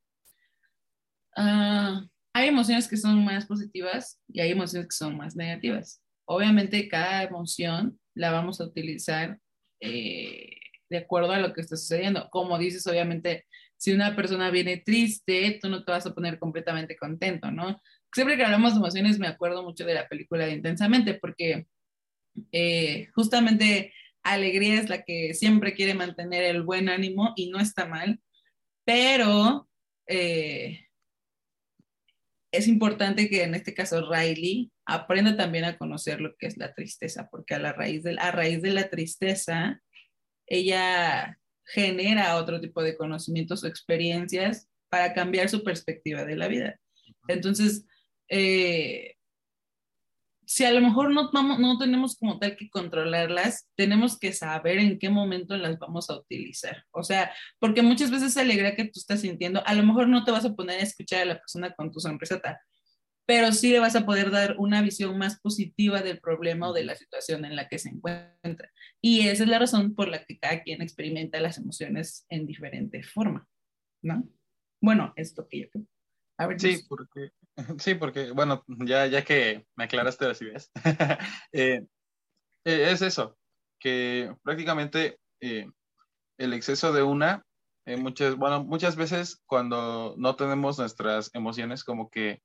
ah, 1.37 2.05
hay 2.35 2.49
emociones 2.49 2.89
que 2.89 2.97
son 2.97 3.25
más 3.25 3.47
positivas 3.47 4.21
y 4.29 4.41
hay 4.41 4.51
emociones 4.51 4.89
que 4.89 4.97
son 4.97 5.17
más 5.17 5.37
negativas. 5.37 6.03
Obviamente 6.27 6.89
cada 6.89 7.23
emoción 7.23 7.99
la 8.15 8.31
vamos 8.31 8.61
a 8.61 8.65
utilizar 8.65 9.39
eh, 9.81 10.59
de 10.91 10.99
acuerdo 10.99 11.33
a 11.33 11.39
lo 11.39 11.53
que 11.53 11.61
está 11.61 11.77
sucediendo. 11.77 12.29
Como 12.31 12.59
dices, 12.59 12.87
obviamente, 12.87 13.47
si 13.79 13.93
una 13.93 14.15
persona 14.15 14.51
viene 14.51 14.79
triste, 14.79 15.59
tú 15.63 15.69
no 15.69 15.85
te 15.85 15.93
vas 15.93 16.05
a 16.05 16.15
poner 16.15 16.39
completamente 16.39 16.97
contento, 16.97 17.51
¿no? 17.51 17.81
Siempre 18.13 18.37
que 18.37 18.45
hablamos 18.45 18.73
de 18.73 18.81
emociones 18.81 19.19
me 19.19 19.29
acuerdo 19.29 19.63
mucho 19.63 19.87
de 19.87 19.95
la 19.95 20.09
película 20.09 20.47
de 20.47 20.55
Intensamente, 20.55 21.15
porque 21.15 21.67
eh, 22.53 23.09
justamente 23.15 23.93
alegría 24.25 24.81
es 24.81 24.89
la 24.89 25.03
que 25.03 25.33
siempre 25.35 25.75
quiere 25.75 25.95
mantener 25.95 26.43
el 26.45 26.63
buen 26.63 26.89
ánimo 26.89 27.33
y 27.37 27.51
no 27.51 27.61
está 27.61 27.87
mal, 27.87 28.21
pero 28.85 29.69
eh, 30.09 30.87
es 32.51 32.67
importante 32.67 33.29
que 33.29 33.45
en 33.45 33.55
este 33.55 33.75
caso 33.75 34.11
Riley 34.11 34.73
aprenda 34.87 35.37
también 35.37 35.65
a 35.65 35.79
conocer 35.79 36.21
lo 36.21 36.35
que 36.37 36.47
es 36.47 36.57
la 36.57 36.75
tristeza, 36.75 37.29
porque 37.31 37.55
a, 37.55 37.59
la 37.61 37.73
raíz 37.73 38.03
de, 38.03 38.17
a 38.19 38.33
raíz 38.33 38.61
de 38.61 38.71
la 38.73 38.89
tristeza, 38.89 39.81
ella 40.47 41.39
genera 41.69 42.37
otro 42.37 42.61
tipo 42.61 42.83
de 42.83 42.97
conocimientos 42.97 43.63
o 43.63 43.67
experiencias 43.67 44.69
para 44.89 45.13
cambiar 45.13 45.49
su 45.49 45.63
perspectiva 45.63 46.25
de 46.25 46.37
la 46.37 46.49
vida. 46.49 46.81
Entonces, 47.29 47.85
eh, 48.29 49.15
si 50.49 50.65
a 50.65 50.73
lo 50.73 50.81
mejor 50.81 51.11
no, 51.11 51.31
vamos, 51.31 51.59
no 51.59 51.77
tenemos 51.77 52.17
como 52.17 52.39
tal 52.39 52.57
que 52.57 52.71
controlarlas, 52.71 53.69
tenemos 53.77 54.19
que 54.19 54.33
saber 54.33 54.79
en 54.79 54.99
qué 54.99 55.11
momento 55.11 55.55
las 55.59 55.79
vamos 55.79 56.09
a 56.09 56.17
utilizar. 56.17 56.85
O 56.91 57.03
sea, 57.03 57.31
porque 57.59 57.83
muchas 57.83 58.11
veces 58.11 58.31
esa 58.31 58.41
alegría 58.41 58.75
que 58.75 58.85
tú 58.85 58.93
estás 58.99 59.21
sintiendo, 59.21 59.63
a 59.67 59.75
lo 59.75 59.83
mejor 59.83 60.09
no 60.09 60.25
te 60.25 60.31
vas 60.31 60.47
a 60.47 60.55
poner 60.55 60.81
a 60.81 60.85
escuchar 60.85 61.21
a 61.21 61.27
la 61.27 61.39
persona 61.39 61.75
con 61.75 61.93
tu 61.93 62.01
sonrisota, 62.01 62.59
pero 63.29 63.53
sí 63.53 63.71
le 63.71 63.79
vas 63.79 63.95
a 63.95 64.07
poder 64.07 64.31
dar 64.31 64.57
una 64.57 64.81
visión 64.81 65.19
más 65.19 65.39
positiva 65.39 66.01
del 66.01 66.19
problema 66.19 66.71
o 66.71 66.73
de 66.73 66.85
la 66.85 66.95
situación 66.95 67.45
en 67.45 67.57
la 67.57 67.69
que 67.69 67.79
se 67.79 67.91
encuentra. 67.91 68.73
Y 69.03 69.29
esa 69.29 69.43
es 69.43 69.51
la 69.51 69.59
razón 69.59 69.95
por 69.95 70.09
la 70.09 70.25
que 70.25 70.39
cada 70.39 70.63
quien 70.63 70.81
experimenta 70.81 71.39
las 71.39 71.59
emociones 71.59 72.25
en 72.31 72.47
diferente 72.47 73.03
forma, 73.03 73.47
¿no? 74.03 74.27
Bueno, 74.81 75.13
es 75.15 75.37
lo 75.37 75.47
que 75.47 75.61
yo 75.61 75.69
creo. 75.69 75.85
A 76.39 76.47
ver, 76.47 76.59
Sí, 76.59 76.79
porque, 76.89 77.33
sí, 77.79 77.97
porque, 77.97 78.31
bueno, 78.31 78.65
ya, 78.67 79.05
ya 79.05 79.23
que 79.23 79.67
me 79.77 79.85
aclaraste 79.85 80.27
las 80.27 80.41
ideas, 80.43 80.71
eh, 81.53 81.85
eh, 82.65 82.91
es 82.93 83.03
eso, 83.03 83.37
que 83.79 84.35
prácticamente 84.43 85.19
eh, 85.43 85.67
el 86.39 86.55
exceso 86.55 86.95
de 86.95 87.03
una, 87.03 87.45
eh, 87.85 87.99
muchas, 87.99 88.37
bueno, 88.37 88.65
muchas 88.65 88.97
veces 88.97 89.43
cuando 89.45 90.15
no 90.17 90.35
tenemos 90.35 90.79
nuestras 90.79 91.31
emociones 91.35 91.85
como 91.85 92.09
que 92.09 92.41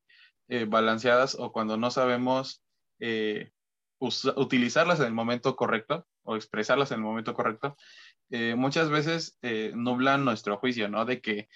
eh, 0.50 0.66
balanceadas 0.66 1.36
o 1.40 1.52
cuando 1.52 1.78
no 1.78 1.92
sabemos 1.92 2.62
eh, 3.00 3.52
utilizarlas 4.00 5.00
en 5.00 5.08
el 5.08 5.14
momento 5.14 5.56
correcto 5.56 6.06
o 6.24 6.36
expresarlas 6.36 6.92
en 6.92 6.98
el 6.98 7.04
momento 7.04 7.34
correcto, 7.34 7.78
eh, 8.30 8.56
muchas 8.56 8.90
veces 8.90 9.38
nublan 9.74 10.26
nuestro 10.26 10.58
juicio, 10.58 10.90
¿no? 10.90 11.06
De 11.06 11.22
que 11.22 11.48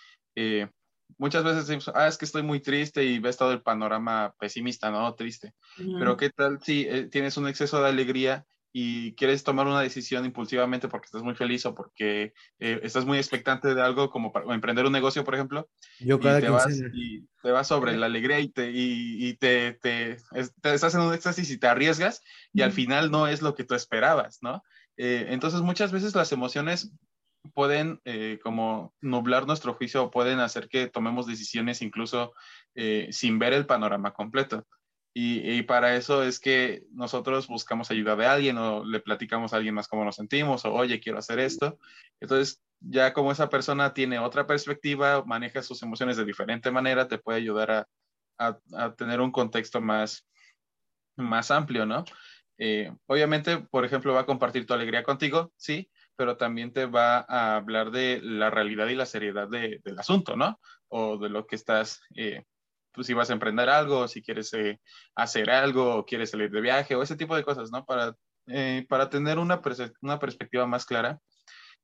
muchas 1.17 1.43
veces 1.43 1.67
decimos, 1.67 1.91
ah, 1.95 2.07
es 2.07 2.17
que 2.17 2.25
estoy 2.25 2.43
muy 2.43 2.59
triste 2.59 3.03
y 3.03 3.19
ves 3.19 3.37
todo 3.37 3.51
el 3.51 3.61
panorama 3.61 4.33
pesimista, 4.39 4.91
¿no? 4.91 5.13
Triste. 5.15 5.53
Pero 5.77 6.15
¿qué 6.17 6.29
tal 6.29 6.61
si 6.61 6.87
tienes 7.09 7.37
un 7.37 7.47
exceso 7.47 7.81
de 7.81 7.89
alegría 7.89 8.45
y 8.79 9.15
quieres 9.15 9.43
tomar 9.43 9.65
una 9.65 9.81
decisión 9.81 10.23
impulsivamente 10.23 10.87
porque 10.87 11.05
estás 11.05 11.23
muy 11.23 11.33
feliz 11.33 11.65
o 11.65 11.73
porque 11.73 12.33
eh, 12.59 12.79
estás 12.83 13.05
muy 13.05 13.17
expectante 13.17 13.73
de 13.73 13.81
algo 13.81 14.11
como 14.11 14.31
para 14.31 14.53
emprender 14.53 14.85
un 14.85 14.91
negocio, 14.91 15.23
por 15.23 15.33
ejemplo, 15.33 15.67
Yo 15.99 16.17
y 16.17 16.19
te, 16.19 16.49
vas, 16.49 16.67
y 16.93 17.21
te 17.41 17.51
vas 17.51 17.67
sobre 17.67 17.97
la 17.97 18.05
alegría 18.05 18.39
y 18.39 18.49
te, 18.49 18.69
y, 18.69 19.27
y 19.29 19.33
te, 19.37 19.73
te, 19.81 20.11
es- 20.33 20.53
te 20.61 20.73
estás 20.75 20.93
en 20.93 21.01
un 21.01 21.13
éxtasis 21.13 21.49
y 21.49 21.57
te 21.57 21.65
arriesgas 21.65 22.21
y 22.53 22.61
al 22.61 22.71
final 22.71 23.09
no 23.09 23.25
es 23.27 23.41
lo 23.41 23.55
que 23.55 23.63
tú 23.63 23.73
esperabas, 23.73 24.37
¿no? 24.43 24.61
Eh, 24.95 25.25
entonces 25.29 25.61
muchas 25.61 25.91
veces 25.91 26.13
las 26.13 26.31
emociones 26.31 26.91
pueden 27.55 27.99
eh, 28.05 28.39
como 28.43 28.93
nublar 29.01 29.47
nuestro 29.47 29.73
juicio 29.73 30.03
o 30.03 30.11
pueden 30.11 30.39
hacer 30.39 30.69
que 30.69 30.87
tomemos 30.87 31.25
decisiones 31.25 31.81
incluso 31.81 32.33
sin 33.09 33.39
ver 33.39 33.53
el 33.53 33.65
panorama 33.65 34.13
completo. 34.13 34.67
Y, 35.19 35.63
para 35.63 35.95
eso 35.95 36.21
es 36.21 36.39
que 36.39 36.83
nosotros 36.91 37.47
buscamos 37.47 37.89
ayuda 37.89 38.15
de 38.15 38.27
alguien 38.27 38.55
o 38.59 38.85
le 38.85 38.99
platicamos 38.99 39.51
a 39.51 39.55
alguien 39.55 39.73
más 39.73 39.87
cómo 39.87 40.05
nos 40.05 40.17
sentimos 40.17 40.63
o 40.63 40.71
oye, 40.71 40.99
quiero 40.99 41.17
hacer 41.17 41.39
esto. 41.39 41.79
Entonces, 42.19 42.61
ya 42.81 43.13
como 43.13 43.31
esa 43.31 43.49
persona 43.49 43.95
tiene 43.95 44.19
otra 44.19 44.45
perspectiva, 44.45 45.23
maneja 45.25 45.63
sus 45.63 45.81
emociones 45.81 46.17
de 46.17 46.25
diferente 46.25 46.69
manera, 46.69 47.07
te 47.07 47.17
puede 47.17 47.39
ayudar 47.39 47.71
a, 48.37 48.59
a, 48.75 48.93
tener 48.93 49.19
un 49.19 49.31
contexto 49.31 49.81
más, 49.81 50.27
más 51.15 51.49
amplio, 51.49 51.87
¿no? 51.87 52.05
Eh, 52.59 52.93
obviamente, 53.07 53.57
por 53.57 53.85
ejemplo, 53.85 54.13
va 54.13 54.19
a 54.19 54.27
compartir 54.27 54.67
tu 54.67 54.75
alegría 54.75 55.01
contigo, 55.01 55.51
sí, 55.57 55.89
pero 56.15 56.37
también 56.37 56.73
te 56.73 56.85
va 56.85 57.25
a 57.27 57.55
hablar 57.55 57.89
de 57.89 58.21
la 58.21 58.51
realidad 58.51 58.87
y 58.89 58.93
la 58.93 59.07
seriedad 59.07 59.47
de, 59.47 59.81
del 59.83 59.97
asunto, 59.97 60.35
¿no? 60.35 60.59
O 60.89 61.17
de 61.17 61.29
lo 61.29 61.47
que 61.47 61.55
estás 61.55 62.01
eh, 62.15 62.43
pues 62.97 63.05
si 63.05 63.13
vas 63.13 63.29
a 63.29 63.33
emprender 63.33 63.69
algo, 63.69 64.07
si 64.07 64.23
quieres 64.23 64.51
eh, 64.55 64.79
hacer 65.15 65.51
algo, 65.51 65.97
o 65.97 66.05
quieres 66.05 66.31
salir 66.31 66.49
de 66.49 66.61
viaje, 66.61 66.95
o 66.95 67.03
ese 67.03 67.15
tipo 67.15 67.35
de 67.35 67.43
cosas, 67.43 67.69
¿no? 67.71 67.85
Para, 67.85 68.15
eh, 68.47 68.87
para 68.89 69.07
tener 69.11 69.37
una, 69.37 69.61
una, 70.01 70.17
perspectiva 70.17 70.65
más 70.65 70.87
clara, 70.87 71.19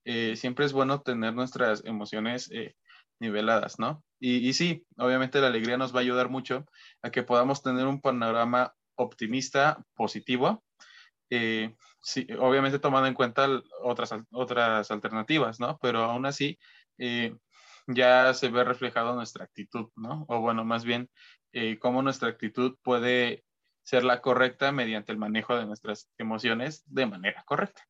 eh, 0.05 0.36
siempre 0.36 0.65
es 0.65 0.74
bueno 0.74 1.01
tener 1.01 1.36
nuestras 1.36 1.86
emociones 1.86 2.50
niveladas, 3.20 3.77
¿no? 3.77 4.03
Y, 4.20 4.50
y, 4.50 4.53
sí, 4.53 4.88
obviamente 4.98 5.39
la 5.39 5.48
alegría 5.48 5.77
nos 5.77 5.93
va 5.93 6.00
a 6.00 6.01
ayudar 6.01 6.29
mucho 6.29 6.65
a 7.03 7.12
que 7.12 7.22
podamos 7.22 7.62
tener 7.62 7.86
un 7.86 8.01
panorama 8.01 8.74
optimista, 8.96 9.86
positivo, 9.93 10.63
sí, 11.29 12.27
obviamente 12.39 12.79
tomando 12.79 13.08
en 13.08 13.13
cuenta 13.13 13.48
otras, 13.84 14.15
otras 14.32 14.89
alternativas, 14.89 15.60
¿no? 15.60 15.77
Pero 15.79 16.05
aún 16.05 16.25
así, 16.25 16.58
ya 17.88 18.34
se 18.34 18.50
ve 18.50 18.63
reflejado 18.63 19.16
nuestra 19.16 19.46
actitud, 19.46 19.90
¿no? 19.96 20.25
O 20.28 20.42
bueno, 20.42 20.63
más 20.63 20.86
bien, 20.86 21.10
eh, 21.52 21.78
cómo 21.80 22.02
nuestra 22.02 22.30
actitud 22.30 22.78
puede 22.84 23.44
ser 23.84 24.04
la 24.04 24.22
correcta 24.22 24.72
mediante 24.72 25.12
el 25.12 25.18
manejo 25.18 25.56
de 25.56 25.66
nuestras 25.66 26.10
emociones 26.18 26.84
de 26.88 27.06
manera 27.06 27.44
correcta. 27.46 27.82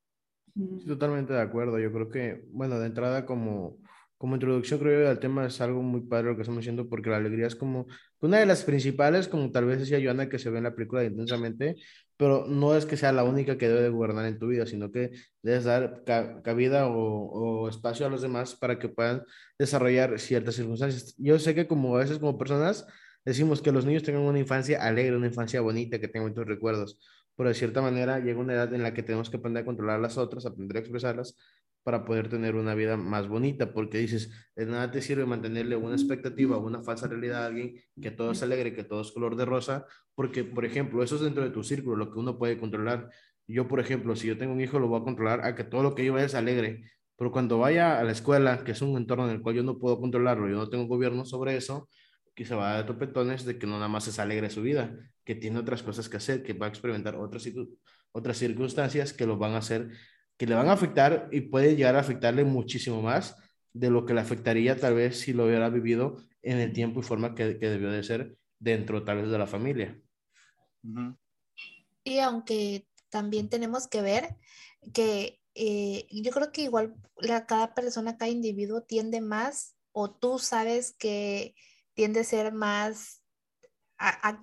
totalmente 0.87 1.33
de 1.33 1.41
acuerdo. 1.41 1.79
Yo 1.79 1.91
creo 1.91 2.09
que, 2.09 2.43
bueno, 2.51 2.79
de 2.79 2.87
entrada 2.87 3.25
como, 3.25 3.77
como 4.23 4.35
introducción 4.35 4.79
creo 4.79 5.03
que 5.03 5.11
el 5.11 5.19
tema 5.19 5.45
es 5.47 5.59
algo 5.59 5.81
muy 5.81 5.99
padre 5.99 6.29
lo 6.29 6.35
que 6.37 6.43
estamos 6.43 6.61
haciendo 6.61 6.87
porque 6.87 7.09
la 7.09 7.17
alegría 7.17 7.45
es 7.45 7.57
como 7.57 7.87
una 8.21 8.39
de 8.39 8.45
las 8.45 8.63
principales, 8.63 9.27
como 9.27 9.51
tal 9.51 9.65
vez 9.65 9.79
decía 9.79 9.99
Joana, 10.01 10.29
que 10.29 10.39
se 10.39 10.49
ve 10.49 10.59
en 10.59 10.63
la 10.63 10.73
película 10.73 11.03
intensamente, 11.03 11.75
pero 12.15 12.45
no 12.47 12.73
es 12.73 12.85
que 12.85 12.95
sea 12.95 13.11
la 13.11 13.25
única 13.25 13.57
que 13.57 13.67
debe 13.67 13.81
de 13.81 13.89
gobernar 13.89 14.25
en 14.25 14.39
tu 14.39 14.47
vida, 14.47 14.65
sino 14.65 14.93
que 14.93 15.11
debes 15.41 15.65
dar 15.65 16.05
cabida 16.05 16.87
o, 16.87 17.67
espacio 17.67 18.05
a 18.05 18.09
los 18.09 18.21
demás 18.21 18.55
para 18.55 18.79
que 18.79 18.87
puedan 18.87 19.23
desarrollar 19.59 20.17
ciertas 20.17 20.55
circunstancias. 20.55 21.15
Yo 21.17 21.37
sé 21.37 21.53
que 21.53 21.67
como 21.67 21.97
a 21.97 21.99
veces 21.99 22.17
como 22.17 22.37
personas 22.37 22.87
decimos 23.25 23.61
que 23.61 23.73
los 23.73 23.85
niños 23.85 24.03
tengan 24.03 24.21
una 24.21 24.39
infancia 24.39 24.81
alegre, 24.81 25.17
una 25.17 25.27
infancia 25.27 25.59
bonita, 25.59 25.99
que 25.99 26.07
tengan 26.07 26.29
muchos 26.29 26.47
recuerdos, 26.47 26.97
pero 27.35 27.49
de 27.49 27.55
cierta 27.55 27.81
manera 27.81 28.19
llega 28.19 28.39
una 28.39 28.53
edad 28.53 28.73
en 28.73 28.83
la 28.83 28.93
que 28.93 29.03
tenemos 29.03 29.29
que 29.29 29.35
aprender 29.35 29.63
a 29.63 29.65
controlar 29.65 29.99
las 29.99 30.17
otras, 30.17 30.45
aprender 30.45 30.77
a 30.77 30.79
expresarlas 30.79 31.35
para 31.83 32.05
poder 32.05 32.29
tener 32.29 32.55
una 32.55 32.75
vida 32.75 32.97
más 32.97 33.27
bonita, 33.27 33.73
porque 33.73 33.97
dices, 33.99 34.31
de 34.55 34.65
nada 34.65 34.91
te 34.91 35.01
sirve 35.01 35.25
mantenerle 35.25 35.75
una 35.75 35.95
expectativa 35.95 36.57
una 36.57 36.81
falsa 36.81 37.07
realidad 37.07 37.43
a 37.43 37.47
alguien 37.47 37.75
que 38.01 38.11
todo 38.11 38.31
es 38.31 38.41
alegre, 38.41 38.73
que 38.73 38.83
todo 38.83 39.01
es 39.01 39.11
color 39.11 39.35
de 39.35 39.45
rosa, 39.45 39.85
porque, 40.15 40.43
por 40.43 40.65
ejemplo, 40.65 41.03
eso 41.03 41.15
es 41.15 41.21
dentro 41.21 41.43
de 41.43 41.49
tu 41.49 41.63
círculo, 41.63 41.95
lo 41.97 42.11
que 42.11 42.19
uno 42.19 42.37
puede 42.37 42.57
controlar. 42.57 43.09
Yo, 43.47 43.67
por 43.67 43.79
ejemplo, 43.79 44.15
si 44.15 44.27
yo 44.27 44.37
tengo 44.37 44.53
un 44.53 44.61
hijo, 44.61 44.79
lo 44.79 44.87
voy 44.87 45.01
a 45.01 45.03
controlar 45.03 45.45
a 45.45 45.55
que 45.55 45.63
todo 45.63 45.83
lo 45.83 45.95
que 45.95 46.05
yo 46.05 46.13
vea 46.13 46.25
es 46.25 46.35
alegre, 46.35 46.83
pero 47.17 47.31
cuando 47.31 47.59
vaya 47.59 47.99
a 47.99 48.03
la 48.03 48.11
escuela, 48.11 48.63
que 48.63 48.71
es 48.71 48.81
un 48.81 48.97
entorno 48.97 49.25
en 49.29 49.35
el 49.35 49.41
cual 49.41 49.55
yo 49.55 49.63
no 49.63 49.77
puedo 49.77 49.99
controlarlo, 49.99 50.47
yo 50.49 50.55
no 50.55 50.69
tengo 50.69 50.87
gobierno 50.87 51.25
sobre 51.25 51.55
eso, 51.57 51.89
quizá 52.33 52.55
va 52.55 52.71
a 52.71 52.73
dar 52.75 52.85
topetones 52.85 53.45
de 53.45 53.57
que 53.57 53.67
no 53.67 53.73
nada 53.73 53.87
más 53.87 54.07
es 54.07 54.19
alegre 54.19 54.49
su 54.49 54.61
vida, 54.61 54.95
que 55.23 55.35
tiene 55.35 55.59
otras 55.59 55.83
cosas 55.83 56.09
que 56.09 56.17
hacer, 56.17 56.43
que 56.43 56.53
va 56.53 56.67
a 56.67 56.69
experimentar 56.69 57.15
otras, 57.15 57.47
otras 58.11 58.37
circunstancias 58.37 59.13
que 59.13 59.25
lo 59.25 59.37
van 59.37 59.53
a 59.53 59.57
hacer 59.57 59.89
que 60.43 60.49
le 60.49 60.55
van 60.55 60.67
a 60.67 60.73
afectar 60.73 61.29
y 61.31 61.39
puede 61.39 61.77
llegar 61.77 61.95
a 61.95 62.01
afectarle 62.01 62.43
muchísimo 62.43 63.01
más 63.01 63.37
de 63.71 63.89
lo 63.89 64.05
que 64.05 64.13
le 64.13 64.19
afectaría 64.19 64.77
tal 64.77 64.95
vez 64.95 65.17
si 65.21 65.31
lo 65.31 65.45
hubiera 65.45 65.69
vivido 65.69 66.17
en 66.41 66.57
el 66.57 66.73
tiempo 66.73 66.99
y 66.99 67.03
forma 67.03 67.33
que, 67.33 67.57
que 67.59 67.69
debió 67.69 67.89
de 67.89 68.03
ser 68.03 68.37
dentro 68.59 69.05
tal 69.05 69.21
vez 69.21 69.31
de 69.31 69.37
la 69.37 69.47
familia. 69.47 69.97
Y 72.03 72.19
aunque 72.19 72.85
también 73.07 73.47
tenemos 73.47 73.87
que 73.87 74.01
ver 74.01 74.35
que 74.93 75.39
eh, 75.55 76.07
yo 76.11 76.31
creo 76.31 76.51
que 76.51 76.63
igual 76.63 76.93
la, 77.15 77.45
cada 77.45 77.73
persona, 77.73 78.17
cada 78.17 78.29
individuo 78.29 78.81
tiende 78.81 79.21
más 79.21 79.77
o 79.93 80.11
tú 80.11 80.39
sabes 80.39 80.93
que 80.99 81.55
tiende 81.93 82.19
a 82.19 82.25
ser 82.25 82.51
más 82.51 83.23
a, 83.97 84.27
a 84.27 84.41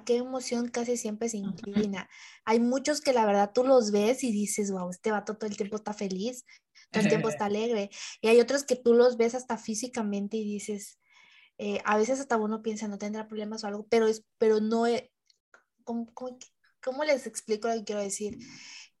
qué 0.00 0.16
emoción 0.16 0.68
casi 0.68 0.96
siempre 0.96 1.28
se 1.28 1.36
inclina. 1.36 2.08
Hay 2.44 2.60
muchos 2.60 3.00
que 3.00 3.12
la 3.12 3.26
verdad 3.26 3.52
tú 3.54 3.64
los 3.64 3.90
ves 3.90 4.24
y 4.24 4.32
dices, 4.32 4.70
wow, 4.70 4.90
este 4.90 5.10
vato 5.10 5.36
todo 5.36 5.48
el 5.48 5.56
tiempo 5.56 5.76
está 5.76 5.92
feliz, 5.92 6.44
todo 6.90 7.02
el 7.02 7.08
tiempo 7.08 7.28
está 7.28 7.44
alegre. 7.46 7.90
Y 8.20 8.28
hay 8.28 8.40
otros 8.40 8.64
que 8.64 8.76
tú 8.76 8.94
los 8.94 9.16
ves 9.16 9.34
hasta 9.34 9.58
físicamente 9.58 10.36
y 10.38 10.44
dices, 10.44 10.98
eh, 11.58 11.80
a 11.84 11.96
veces 11.96 12.20
hasta 12.20 12.38
uno 12.38 12.62
piensa, 12.62 12.88
no 12.88 12.98
tendrá 12.98 13.28
problemas 13.28 13.62
o 13.62 13.66
algo, 13.66 13.86
pero, 13.88 14.06
es, 14.06 14.24
pero 14.38 14.60
no, 14.60 14.86
es, 14.86 15.04
¿cómo, 15.84 16.12
cómo, 16.82 17.04
les 17.04 17.26
explico 17.26 17.68
lo 17.68 17.74
que 17.74 17.84
quiero 17.84 18.00
decir? 18.00 18.38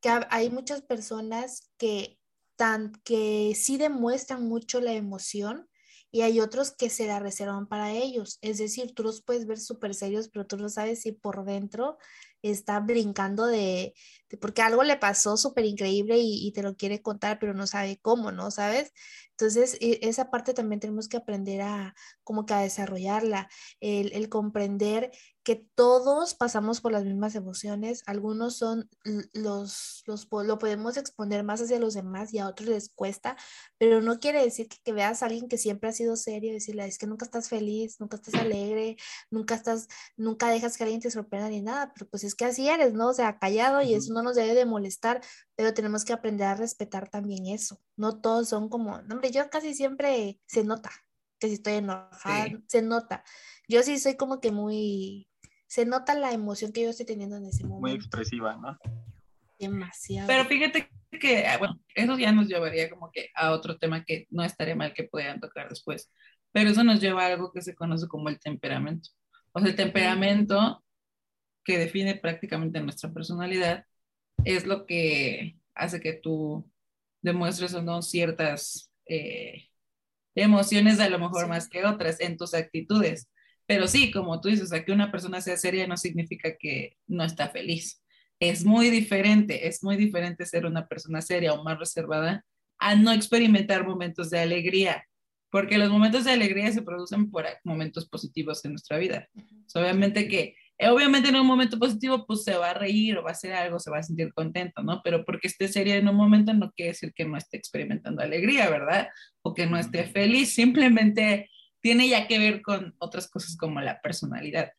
Que 0.00 0.10
hay 0.30 0.50
muchas 0.50 0.82
personas 0.82 1.70
que, 1.78 2.18
tan, 2.56 2.92
que 3.04 3.54
sí 3.56 3.78
demuestran 3.78 4.44
mucho 4.44 4.80
la 4.80 4.92
emoción, 4.92 5.68
y 6.12 6.20
hay 6.20 6.40
otros 6.40 6.70
que 6.70 6.90
se 6.90 7.06
la 7.06 7.18
reservan 7.18 7.66
para 7.66 7.90
ellos. 7.90 8.38
Es 8.42 8.58
decir, 8.58 8.94
tú 8.94 9.02
los 9.02 9.22
puedes 9.22 9.46
ver 9.46 9.58
súper 9.58 9.94
serios, 9.94 10.28
pero 10.28 10.46
tú 10.46 10.58
no 10.58 10.68
sabes 10.68 11.00
si 11.00 11.12
por 11.12 11.44
dentro 11.44 11.98
está 12.42 12.80
brincando 12.80 13.46
de, 13.46 13.94
porque 14.40 14.62
algo 14.62 14.82
le 14.82 14.96
pasó 14.96 15.36
súper 15.36 15.64
increíble 15.64 16.18
y, 16.18 16.46
y, 16.46 16.52
te 16.52 16.62
lo 16.62 16.76
quiere 16.76 17.02
contar, 17.02 17.38
pero 17.38 17.54
no 17.54 17.66
sabe 17.66 17.98
cómo, 18.00 18.32
¿no? 18.32 18.50
¿Sabes? 18.50 18.92
Entonces, 19.32 19.76
e, 19.80 19.98
esa 20.02 20.30
parte 20.30 20.54
también 20.54 20.80
tenemos 20.80 21.08
que 21.08 21.16
aprender 21.16 21.62
a 21.62 21.94
como 22.24 22.46
que 22.46 22.54
a 22.54 22.60
desarrollarla, 22.60 23.48
el, 23.80 24.12
el 24.12 24.28
comprender 24.28 25.10
que 25.42 25.56
todos 25.74 26.34
pasamos 26.34 26.80
por 26.80 26.92
las 26.92 27.04
mismas 27.04 27.34
emociones, 27.34 28.04
algunos 28.06 28.56
son 28.56 28.88
los, 29.32 30.04
los, 30.06 30.28
lo 30.30 30.58
podemos 30.58 30.96
exponer 30.96 31.42
más 31.42 31.60
hacia 31.60 31.80
los 31.80 31.94
demás 31.94 32.32
y 32.32 32.38
a 32.38 32.46
otros 32.46 32.68
les 32.68 32.90
cuesta, 32.90 33.36
pero 33.78 34.00
no 34.00 34.20
quiere 34.20 34.42
decir 34.44 34.68
que, 34.68 34.76
que 34.84 34.92
veas 34.92 35.22
a 35.22 35.26
alguien 35.26 35.48
que 35.48 35.58
siempre 35.58 35.88
ha 35.88 35.92
sido 35.92 36.16
serio 36.16 36.50
y 36.50 36.54
decirle, 36.54 36.86
es 36.86 36.98
que 36.98 37.08
nunca 37.08 37.24
estás 37.24 37.48
feliz, 37.48 37.98
nunca 37.98 38.16
estás 38.16 38.34
alegre, 38.34 38.96
nunca 39.30 39.56
estás, 39.56 39.88
nunca 40.16 40.48
dejas 40.48 40.76
que 40.76 40.84
alguien 40.84 41.00
te 41.00 41.10
sorprenda 41.10 41.48
ni 41.48 41.60
nada, 41.60 41.92
pero 41.92 42.08
pues 42.08 42.22
es 42.22 42.31
que 42.34 42.44
así 42.44 42.68
eres, 42.68 42.94
¿no? 42.94 43.08
O 43.08 43.12
sea, 43.12 43.38
callado 43.38 43.82
y 43.82 43.94
eso 43.94 44.12
no 44.12 44.22
nos 44.22 44.36
debe 44.36 44.54
de 44.54 44.66
molestar, 44.66 45.20
pero 45.56 45.74
tenemos 45.74 46.04
que 46.04 46.12
aprender 46.12 46.46
a 46.46 46.54
respetar 46.54 47.08
también 47.08 47.46
eso. 47.46 47.80
No 47.96 48.20
todos 48.20 48.48
son 48.48 48.68
como, 48.68 48.96
hombre, 48.96 49.30
yo 49.30 49.48
casi 49.50 49.74
siempre 49.74 50.40
se 50.46 50.64
nota 50.64 50.90
que 51.42 51.48
si 51.48 51.54
estoy 51.54 51.74
enojada, 51.74 52.46
se 52.68 52.82
nota. 52.82 53.24
Yo 53.68 53.82
sí 53.82 53.98
soy 53.98 54.16
como 54.16 54.40
que 54.40 54.52
muy, 54.52 55.28
se 55.66 55.84
nota 55.84 56.14
la 56.14 56.32
emoción 56.32 56.72
que 56.72 56.82
yo 56.82 56.90
estoy 56.90 57.04
teniendo 57.04 57.36
en 57.36 57.46
ese 57.46 57.64
momento. 57.64 57.80
Muy 57.80 57.92
expresiva, 57.92 58.56
¿no? 58.56 58.78
Demasiado. 59.58 60.28
Pero 60.28 60.44
fíjate 60.44 60.88
que, 61.20 61.46
ah, 61.46 61.58
bueno, 61.58 61.80
eso 61.94 62.16
ya 62.16 62.30
nos 62.30 62.46
llevaría 62.46 62.88
como 62.88 63.10
que 63.10 63.30
a 63.34 63.50
otro 63.50 63.76
tema 63.76 64.04
que 64.04 64.26
no 64.30 64.44
estaría 64.44 64.76
mal 64.76 64.94
que 64.94 65.04
pudieran 65.04 65.40
tocar 65.40 65.68
después, 65.68 66.12
pero 66.52 66.70
eso 66.70 66.84
nos 66.84 67.00
lleva 67.00 67.24
a 67.24 67.26
algo 67.26 67.52
que 67.52 67.62
se 67.62 67.74
conoce 67.74 68.06
como 68.06 68.28
el 68.28 68.38
temperamento. 68.38 69.10
O 69.52 69.60
sea, 69.60 69.70
el 69.70 69.76
temperamento 69.76 70.81
que 71.64 71.78
define 71.78 72.16
prácticamente 72.16 72.80
nuestra 72.80 73.12
personalidad 73.12 73.86
es 74.44 74.66
lo 74.66 74.86
que 74.86 75.56
hace 75.74 76.00
que 76.00 76.14
tú 76.14 76.70
demuestres 77.22 77.74
o 77.74 77.82
no 77.82 78.02
ciertas 78.02 78.90
eh, 79.06 79.68
emociones 80.34 81.00
a 81.00 81.08
lo 81.08 81.18
mejor 81.18 81.48
más 81.48 81.68
que 81.68 81.84
otras 81.84 82.20
en 82.20 82.36
tus 82.36 82.54
actitudes. 82.54 83.28
Pero 83.66 83.86
sí, 83.86 84.10
como 84.10 84.40
tú 84.40 84.48
dices, 84.48 84.70
que 84.84 84.92
una 84.92 85.10
persona 85.10 85.40
sea 85.40 85.56
seria 85.56 85.86
no 85.86 85.96
significa 85.96 86.56
que 86.58 86.96
no 87.06 87.24
está 87.24 87.48
feliz. 87.48 88.02
Es 88.40 88.64
muy 88.64 88.90
diferente, 88.90 89.68
es 89.68 89.84
muy 89.84 89.96
diferente 89.96 90.44
ser 90.46 90.66
una 90.66 90.88
persona 90.88 91.22
seria 91.22 91.52
o 91.52 91.62
más 91.62 91.78
reservada 91.78 92.44
a 92.78 92.96
no 92.96 93.12
experimentar 93.12 93.86
momentos 93.86 94.30
de 94.30 94.40
alegría, 94.40 95.06
porque 95.50 95.78
los 95.78 95.90
momentos 95.90 96.24
de 96.24 96.32
alegría 96.32 96.72
se 96.72 96.82
producen 96.82 97.30
por 97.30 97.46
momentos 97.62 98.08
positivos 98.08 98.64
en 98.64 98.72
nuestra 98.72 98.98
vida. 98.98 99.28
obviamente 99.74 100.26
que 100.26 100.56
obviamente 100.80 101.28
en 101.28 101.36
un 101.36 101.46
momento 101.46 101.78
positivo, 101.78 102.26
pues 102.26 102.44
se 102.44 102.56
va 102.56 102.70
a 102.70 102.74
reír 102.74 103.16
o 103.16 103.22
va 103.22 103.30
a 103.30 103.32
hacer 103.32 103.52
algo, 103.52 103.78
se 103.78 103.90
va 103.90 103.98
a 103.98 104.02
sentir 104.02 104.32
contento, 104.32 104.82
¿no? 104.82 105.00
Pero 105.02 105.24
porque 105.24 105.48
esté 105.48 105.68
seria 105.68 105.96
en 105.96 106.08
un 106.08 106.16
momento 106.16 106.52
no 106.54 106.72
quiere 106.72 106.92
decir 106.92 107.12
que 107.14 107.24
no 107.24 107.36
esté 107.36 107.56
experimentando 107.56 108.22
alegría, 108.22 108.68
¿verdad? 108.68 109.08
O 109.42 109.54
que 109.54 109.66
no 109.66 109.78
esté 109.78 110.04
feliz, 110.04 110.54
simplemente 110.54 111.50
tiene 111.80 112.08
ya 112.08 112.26
que 112.26 112.38
ver 112.38 112.62
con 112.62 112.94
otras 112.98 113.28
cosas 113.28 113.56
como 113.56 113.80
la 113.80 114.00
personalidad. 114.00 114.72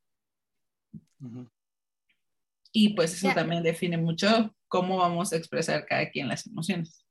Y 2.71 2.95
pues 2.95 3.13
eso 3.13 3.29
también 3.33 3.63
define 3.63 3.97
mucho 3.97 4.55
cómo 4.67 4.97
vamos 4.97 5.31
a 5.31 5.37
expresar 5.37 5.85
cada 5.85 6.09
quien 6.09 6.27
las 6.27 6.47
emociones. 6.47 7.05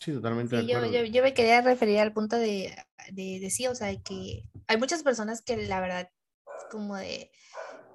Sí, 0.00 0.12
totalmente. 0.12 0.56
de 0.56 0.66
yo, 0.66 0.84
yo, 0.86 1.04
yo, 1.04 1.22
me 1.22 1.34
quería 1.34 1.60
referir 1.60 1.98
al 1.98 2.12
punto 2.12 2.36
de, 2.36 2.74
de, 3.12 3.38
de 3.38 3.50
sí, 3.50 3.66
o 3.66 3.74
sea, 3.74 3.94
que 4.00 4.44
hay 4.66 4.76
muchas 4.78 5.02
personas 5.02 5.42
que 5.42 5.56
la 5.58 5.80
verdad, 5.80 6.10
como 6.70 6.96
de, 6.96 7.30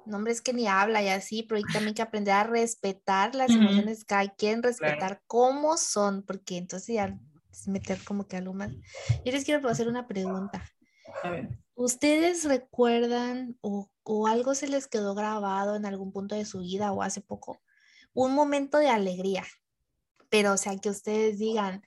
no, 0.05 0.17
hombre, 0.17 0.33
es 0.33 0.41
que 0.41 0.53
ni 0.53 0.67
habla 0.67 1.01
y 1.03 1.09
así, 1.09 1.43
pero 1.43 1.57
hay 1.57 1.65
también 1.65 1.95
que 1.95 2.01
aprender 2.01 2.33
a 2.33 2.43
respetar 2.43 3.35
las 3.35 3.51
Ujú. 3.51 3.59
emociones 3.59 4.05
que 4.05 4.15
hay 4.15 4.29
quien, 4.29 4.63
respetar 4.63 5.21
cómo 5.27 5.77
son, 5.77 6.23
porque 6.23 6.57
entonces 6.57 6.95
ya 6.95 7.17
es 7.51 7.67
meter 7.67 7.97
como 8.05 8.27
que 8.27 8.37
algo 8.37 8.53
más. 8.53 8.71
Yo 9.25 9.31
les 9.31 9.43
quiero 9.45 9.67
hacer 9.69 9.87
una 9.87 10.07
pregunta. 10.07 10.63
A 11.23 11.29
ver. 11.29 11.49
¿Ustedes 11.75 12.45
recuerdan 12.45 13.57
o, 13.61 13.89
o 14.03 14.27
algo 14.27 14.55
se 14.55 14.67
les 14.67 14.87
quedó 14.87 15.13
grabado 15.13 15.75
en 15.75 15.85
algún 15.85 16.11
punto 16.11 16.35
de 16.35 16.45
su 16.45 16.61
vida 16.61 16.91
o 16.91 17.01
hace 17.03 17.21
poco? 17.21 17.61
Un 18.13 18.33
momento 18.33 18.77
de 18.77 18.87
alegría, 18.89 19.43
pero 20.29 20.53
o 20.53 20.57
sea, 20.57 20.77
que 20.77 20.89
ustedes 20.89 21.37
digan, 21.39 21.83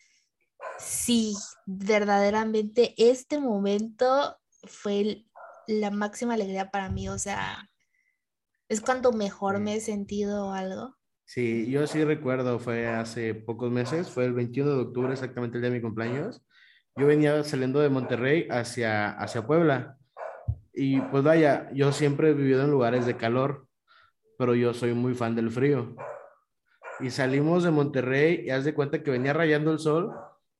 sí, 0.81 1.37
verdaderamente 1.66 2.94
este 2.98 3.38
momento 3.38 4.38
fue 4.64 5.00
el- 5.00 5.31
la 5.66 5.90
máxima 5.90 6.35
alegría 6.35 6.70
para 6.70 6.90
mí, 6.90 7.09
o 7.09 7.18
sea, 7.18 7.70
es 8.68 8.81
cuando 8.81 9.12
mejor 9.12 9.61
me 9.61 9.76
he 9.76 9.81
sentido 9.81 10.48
o 10.48 10.52
algo. 10.52 10.94
Sí, 11.24 11.70
yo 11.70 11.87
sí 11.87 12.04
recuerdo, 12.04 12.59
fue 12.59 12.87
hace 12.87 13.35
pocos 13.35 13.70
meses, 13.70 14.09
fue 14.09 14.24
el 14.24 14.33
21 14.33 14.70
de 14.70 14.81
octubre, 14.83 15.12
exactamente 15.12 15.59
el 15.59 15.62
día 15.62 15.70
de 15.70 15.76
mi 15.76 15.83
cumpleaños. 15.83 16.42
Yo 16.96 17.07
venía 17.07 17.44
saliendo 17.44 17.81
de 17.81 17.90
Monterrey 17.90 18.48
hacia, 18.50 19.11
hacia 19.11 19.46
Puebla. 19.46 19.98
Y 20.72 21.00
pues 21.00 21.22
vaya, 21.22 21.70
yo 21.74 21.92
siempre 21.92 22.31
he 22.31 22.35
vivido 22.35 22.64
en 22.64 22.70
lugares 22.70 23.04
de 23.04 23.16
calor, 23.16 23.66
pero 24.38 24.54
yo 24.54 24.72
soy 24.72 24.94
muy 24.94 25.14
fan 25.14 25.35
del 25.35 25.50
frío. 25.50 25.94
Y 27.00 27.11
salimos 27.11 27.62
de 27.62 27.70
Monterrey 27.70 28.44
y 28.46 28.50
haz 28.50 28.64
de 28.64 28.74
cuenta 28.74 29.02
que 29.02 29.11
venía 29.11 29.33
rayando 29.33 29.70
el 29.70 29.78
sol 29.78 30.14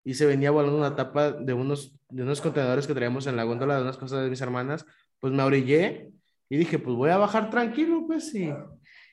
y 0.05 0.15
se 0.15 0.27
venía 0.27 0.51
volando 0.51 0.79
una 0.79 0.97
tapa 0.97 1.33
de 1.33 1.53
unos, 1.53 1.99
de 2.09 2.23
unos 2.23 2.41
contenedores 2.41 2.87
que 2.87 2.95
traíamos 2.95 3.27
en 3.27 3.37
la 3.37 3.45
góndola 3.45 3.77
de 3.77 3.83
unas 3.83 3.97
cosas 3.97 4.23
de 4.23 4.31
mis 4.31 4.41
hermanas. 4.41 4.87
Pues 5.19 5.33
me 5.33 5.43
orillé 5.43 6.13
y 6.49 6.57
dije, 6.57 6.79
pues 6.79 6.97
voy 6.97 7.11
a 7.11 7.17
bajar 7.19 7.51
tranquilo, 7.51 8.05
pues 8.07 8.31
sí. 8.31 8.53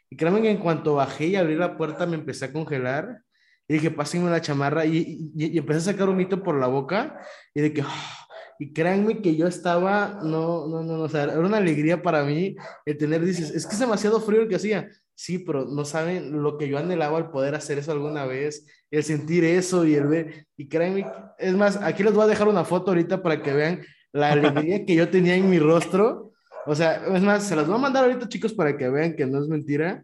Y 0.10 0.16
créanme 0.18 0.42
que 0.42 0.52
en 0.52 0.58
cuanto 0.58 0.96
bajé 0.96 1.28
y 1.28 1.36
abrí 1.36 1.56
la 1.56 1.78
puerta 1.78 2.06
me 2.06 2.16
empecé 2.16 2.46
a 2.46 2.54
congelar. 2.54 3.22
Y 3.68 3.74
dije, 3.76 3.90
pásenme 3.92 4.30
la 4.30 4.42
chamarra. 4.42 4.86
Y, 4.86 5.32
y, 5.36 5.48
y 5.54 5.58
empecé 5.58 5.80
a 5.90 5.94
sacar 5.94 6.08
un 6.10 6.18
mito 6.18 6.44
por 6.44 6.60
la 6.60 6.68
boca. 6.68 7.20
Y 7.54 7.62
de 7.62 7.74
que, 7.74 7.82
"Ah", 7.82 8.28
y 8.60 8.72
créanme 8.72 9.22
que 9.22 9.36
yo 9.36 9.48
estaba, 9.48 10.20
no, 10.24 10.68
no, 10.68 10.84
no, 10.84 10.98
no, 10.98 11.04
o 11.04 11.10
sea, 11.10 11.24
era 11.24 11.40
una 11.40 11.58
alegría 11.58 12.02
para 12.02 12.24
mí 12.24 12.56
el 12.86 12.98
tener, 12.98 13.22
dices, 13.26 13.50
es 13.52 13.66
que 13.66 13.74
es 13.74 13.80
demasiado 13.80 14.22
frío 14.22 14.42
el 14.44 14.48
que 14.48 14.56
hacía. 14.56 14.90
Sí, 15.14 15.40
pero 15.40 15.66
no 15.66 15.84
saben 15.86 16.42
lo 16.44 16.58
que 16.58 16.68
yo 16.70 16.78
anhelaba 16.78 17.18
el 17.18 17.30
poder 17.32 17.56
hacer 17.56 17.78
eso 17.80 17.92
alguna 17.92 18.26
vez, 18.26 18.66
el 18.92 19.04
sentir 19.04 19.44
eso 19.46 19.86
y 19.86 19.96
el 19.96 20.08
ver. 20.08 20.48
Y 20.58 20.68
créanme, 20.70 21.06
es 21.40 21.54
más, 21.56 21.78
aquí 21.78 22.04
les 22.04 22.14
voy 22.14 22.24
a 22.26 22.28
dejar 22.28 22.48
una 22.48 22.64
foto 22.66 22.92
ahorita 22.92 23.24
para 23.24 23.42
que 23.42 23.52
vean 23.54 23.82
la 24.14 24.32
alegría 24.32 24.86
que 24.86 24.96
yo 24.96 25.10
tenía 25.10 25.36
en 25.36 25.50
mi 25.50 25.58
rostro. 25.60 26.34
O 26.66 26.74
sea, 26.74 27.06
es 27.16 27.22
más, 27.22 27.48
se 27.48 27.56
las 27.56 27.68
voy 27.68 27.76
a 27.76 27.80
mandar 27.80 28.04
ahorita, 28.06 28.28
chicos, 28.28 28.54
para 28.54 28.76
que 28.76 28.90
vean 28.90 29.16
que 29.16 29.26
no 29.26 29.42
es 29.42 29.48
mentira, 29.48 30.04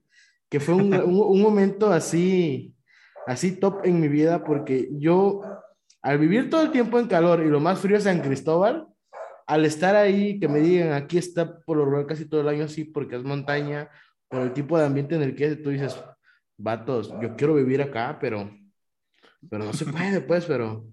que 0.50 0.60
fue 0.60 0.76
un, 0.76 0.93
un, 0.93 1.41
momento 1.41 1.91
así, 1.91 2.76
así 3.26 3.60
top 3.60 3.86
en 3.86 4.00
mi 4.00 4.08
vida, 4.08 4.43
porque 4.43 4.89
yo, 4.93 5.41
al 6.02 6.19
vivir 6.19 6.50
todo 6.50 6.63
el 6.63 6.71
tiempo 6.71 7.00
en 7.00 7.08
calor 7.08 7.43
y 7.43 7.50
lo 7.50 7.60
más 7.60 7.80
frío 7.80 7.97
es 7.97 8.04
San 8.04 8.21
Cristóbal, 8.21 8.88
al 9.47 9.65
estar 9.65 9.95
ahí, 9.95 10.39
que 10.39 10.47
me 10.47 10.60
digan, 10.60 10.93
aquí 10.93 11.17
está 11.17 11.60
por 11.62 11.78
lo 11.78 11.86
regular 11.86 12.06
casi 12.06 12.26
todo 12.26 12.41
el 12.41 12.47
año 12.47 12.65
así, 12.65 12.86
porque 12.86 13.15
es 13.15 13.24
montaña, 13.24 13.89
por 14.30 14.41
el 14.41 14.54
tipo 14.54 14.78
de 14.78 14.86
ambiente 14.86 15.15
en 15.15 15.24
el 15.24 15.36
que 15.36 15.56
tú 15.56 15.71
dices, 15.71 16.02
vatos, 16.58 17.13
yo 17.21 17.36
quiero 17.36 17.56
vivir 17.56 17.82
acá, 17.82 18.17
pero, 18.21 18.50
pero 19.50 19.65
no 19.65 19.74
se 19.74 19.86
puede, 19.86 20.21
pues, 20.21 20.45
pero, 20.45 20.86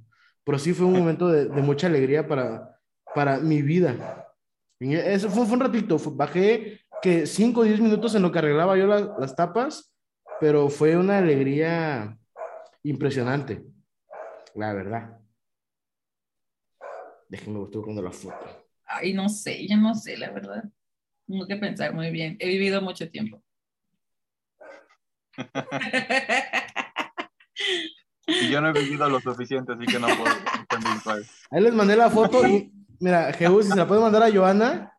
pero 0.44 0.59
sí 0.59 0.72
fue 0.72 0.87
un 0.87 0.94
momento 0.94 1.28
de, 1.28 1.46
de 1.46 1.62
mucha 1.62 1.87
alegría 1.87 2.26
para, 2.26 2.76
para 3.14 3.38
mi 3.38 3.62
vida. 3.62 4.27
Eso 4.80 5.28
fue, 5.30 5.44
fue 5.44 5.54
un 5.54 5.60
ratito, 5.60 5.98
fue- 5.98 6.12
bajé 6.14 6.80
que 7.02 7.26
5 7.26 7.60
o 7.60 7.64
10 7.64 7.80
minutos 7.80 8.14
en 8.14 8.22
lo 8.22 8.30
que 8.30 8.38
arreglaba 8.38 8.76
yo 8.76 8.86
las, 8.86 9.08
las 9.18 9.34
tapas, 9.34 9.92
pero 10.40 10.68
fue 10.68 10.96
una 10.96 11.18
alegría 11.18 12.16
impresionante, 12.84 13.64
la 14.54 14.72
verdad. 14.72 15.18
Déjenme 17.28 17.62
estoy 17.64 17.78
buscando 17.78 18.02
la 18.02 18.12
foto. 18.12 18.36
Ay, 18.86 19.12
no 19.12 19.28
sé, 19.28 19.66
yo 19.68 19.76
no 19.76 19.94
sé, 19.94 20.16
la 20.16 20.30
verdad. 20.30 20.64
Tengo 21.26 21.46
que 21.46 21.56
pensar 21.56 21.92
muy 21.92 22.10
bien. 22.10 22.36
He 22.40 22.48
vivido 22.48 22.80
mucho 22.80 23.10
tiempo. 23.10 23.42
Y 28.30 28.50
yo 28.50 28.60
no 28.60 28.68
he 28.68 28.72
vivido 28.72 29.08
lo 29.08 29.20
suficiente, 29.20 29.72
así 29.72 29.86
que 29.86 29.98
no 29.98 30.06
puedo 30.08 30.26
entender 30.60 30.92
cuál. 31.02 31.24
Ahí 31.50 31.62
les 31.62 31.72
mandé 31.74 31.96
la 31.96 32.10
foto 32.10 32.46
y 32.46 32.70
mira, 33.00 33.32
Jesús, 33.32 33.64
si 33.66 33.70
se 33.72 33.76
la 33.76 33.87
pueden 33.87 34.02
mandar 34.02 34.22
a 34.22 34.32
Joana, 34.32 34.92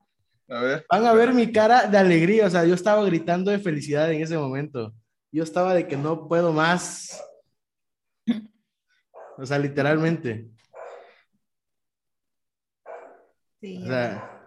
A 0.49 0.59
ver. 0.61 0.85
van 0.89 1.05
a 1.05 1.13
ver 1.13 1.33
mi 1.33 1.51
cara 1.51 1.87
de 1.87 1.97
alegría, 1.97 2.47
o 2.47 2.49
sea, 2.49 2.65
yo 2.65 2.73
estaba 2.75 3.03
gritando 3.05 3.51
de 3.51 3.59
felicidad 3.59 4.11
en 4.11 4.21
ese 4.21 4.37
momento. 4.37 4.93
Yo 5.31 5.43
estaba 5.43 5.73
de 5.73 5.87
que 5.87 5.95
no 5.97 6.27
puedo 6.27 6.51
más. 6.53 7.21
O 9.37 9.45
sea, 9.45 9.57
literalmente. 9.59 10.49
Sí, 13.61 13.81
O 13.83 13.87
sea, 13.87 14.41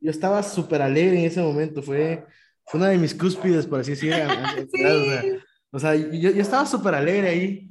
yo 0.00 0.10
estaba 0.10 0.42
súper 0.42 0.82
alegre 0.82 1.18
en 1.18 1.24
ese 1.24 1.40
momento, 1.40 1.82
fue, 1.82 2.26
fue 2.66 2.78
una 2.78 2.90
de 2.90 2.98
mis 2.98 3.14
cúspides, 3.14 3.66
por 3.66 3.80
así 3.80 3.92
decirlo. 3.92 4.16
Sí. 4.72 5.40
O 5.72 5.78
sea, 5.80 5.94
o 5.94 5.96
sea, 5.96 5.96
yo, 5.96 6.30
yo 6.30 6.40
estaba 6.40 6.64
súper 6.66 6.94
alegre 6.94 7.28
ahí. 7.28 7.68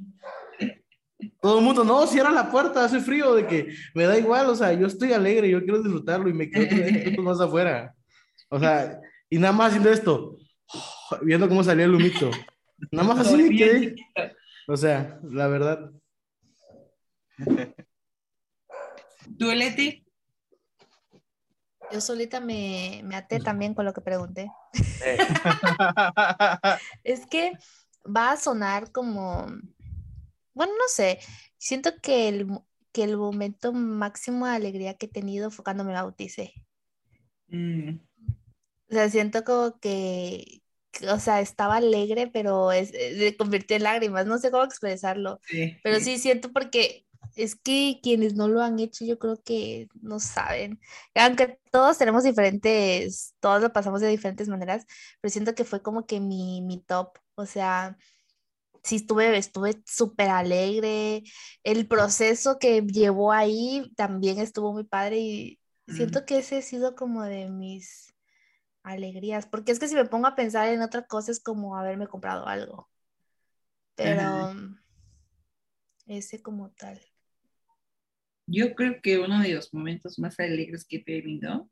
Todo 1.44 1.58
el 1.58 1.64
mundo, 1.66 1.84
no, 1.84 2.06
cierra 2.06 2.30
la 2.30 2.50
puerta, 2.50 2.86
hace 2.86 3.00
frío, 3.00 3.34
de 3.34 3.46
que 3.46 3.76
me 3.92 4.04
da 4.04 4.16
igual, 4.16 4.46
o 4.46 4.56
sea, 4.56 4.72
yo 4.72 4.86
estoy 4.86 5.12
alegre, 5.12 5.50
yo 5.50 5.62
quiero 5.62 5.82
disfrutarlo 5.82 6.30
y 6.30 6.32
me 6.32 6.50
quedo 6.50 6.66
tres 6.70 6.92
minutos 6.92 7.22
más 7.22 7.38
afuera. 7.38 7.94
O 8.48 8.58
sea, 8.58 8.98
y 9.28 9.38
nada 9.38 9.52
más 9.52 9.68
haciendo 9.68 9.90
esto, 9.90 10.38
viendo 11.20 11.46
cómo 11.46 11.62
salía 11.62 11.84
el 11.84 11.94
humito. 11.94 12.30
Nada 12.90 13.06
más 13.06 13.18
así 13.26 13.36
me 13.36 13.54
quedé. 13.54 13.94
O 14.66 14.74
sea, 14.74 15.20
la 15.22 15.46
verdad. 15.48 15.90
¿Tú, 19.38 19.52
Leti? 19.52 20.02
Yo 21.92 22.00
solita 22.00 22.40
me, 22.40 23.02
me 23.04 23.16
até 23.16 23.38
también 23.38 23.74
con 23.74 23.84
lo 23.84 23.92
que 23.92 24.00
pregunté. 24.00 24.50
Es 27.04 27.26
que 27.26 27.52
va 28.06 28.32
a 28.32 28.38
sonar 28.38 28.92
como, 28.92 29.46
bueno, 30.54 30.72
no 30.74 30.88
sé, 30.88 31.18
siento 31.58 31.92
que 32.02 32.28
el, 32.28 32.46
que 32.92 33.04
el 33.04 33.16
momento 33.18 33.72
máximo 33.72 34.46
de 34.46 34.52
alegría 34.54 34.94
que 34.94 35.06
he 35.06 35.08
tenido 35.08 35.50
fue 35.50 35.64
cuando 35.64 35.84
me 35.84 35.92
bauticé. 35.94 36.54
Mm, 37.52 37.98
O 38.90 38.94
sea, 38.94 39.08
siento 39.10 39.44
como 39.44 39.78
que, 39.80 40.62
o 41.10 41.18
sea, 41.18 41.40
estaba 41.40 41.76
alegre, 41.76 42.28
pero 42.32 42.70
es, 42.72 42.90
se 42.90 43.36
convirtió 43.36 43.76
en 43.76 43.82
lágrimas, 43.84 44.26
no 44.26 44.38
sé 44.38 44.50
cómo 44.50 44.64
expresarlo, 44.64 45.40
sí, 45.40 45.76
pero 45.82 46.00
sí 46.00 46.18
siento 46.18 46.52
porque 46.52 47.06
es 47.36 47.56
que 47.56 47.98
quienes 48.02 48.34
no 48.34 48.48
lo 48.48 48.62
han 48.62 48.78
hecho, 48.78 49.04
yo 49.04 49.18
creo 49.18 49.42
que 49.42 49.88
no 50.02 50.20
saben. 50.20 50.80
Aunque 51.14 51.58
todos 51.72 51.98
tenemos 51.98 52.22
diferentes, 52.24 53.34
todos 53.40 53.62
lo 53.62 53.72
pasamos 53.72 54.00
de 54.00 54.08
diferentes 54.08 54.48
maneras, 54.48 54.86
pero 55.20 55.32
siento 55.32 55.54
que 55.54 55.64
fue 55.64 55.82
como 55.82 56.06
que 56.06 56.20
mi, 56.20 56.60
mi 56.62 56.80
top, 56.82 57.18
o 57.34 57.46
sea, 57.46 57.96
sí 58.84 58.96
estuve, 58.96 59.36
estuve 59.36 59.82
súper 59.86 60.28
alegre, 60.28 61.22
el 61.62 61.88
proceso 61.88 62.58
que 62.58 62.82
llevó 62.82 63.32
ahí 63.32 63.90
también 63.96 64.38
estuvo 64.38 64.72
muy 64.72 64.84
padre 64.84 65.18
y 65.18 65.60
siento 65.88 66.24
que 66.24 66.38
ese 66.38 66.58
ha 66.58 66.62
sido 66.62 66.94
como 66.94 67.22
de 67.24 67.48
mis 67.48 68.14
alegrías, 68.82 69.46
porque 69.46 69.72
es 69.72 69.78
que 69.78 69.88
si 69.88 69.94
me 69.94 70.04
pongo 70.04 70.26
a 70.26 70.36
pensar 70.36 70.68
en 70.68 70.82
otra 70.82 71.06
cosa 71.06 71.32
es 71.32 71.40
como 71.40 71.76
haberme 71.76 72.06
comprado 72.06 72.46
algo, 72.46 72.90
pero 73.94 74.54
ese 76.06 76.42
como 76.42 76.70
tal. 76.72 77.00
Yo 78.46 78.74
creo 78.74 79.00
que 79.00 79.18
uno 79.18 79.40
de 79.40 79.54
los 79.54 79.72
momentos 79.72 80.18
más 80.18 80.38
alegres 80.38 80.84
que 80.84 80.96
he 80.96 81.02
tenido, 81.02 81.70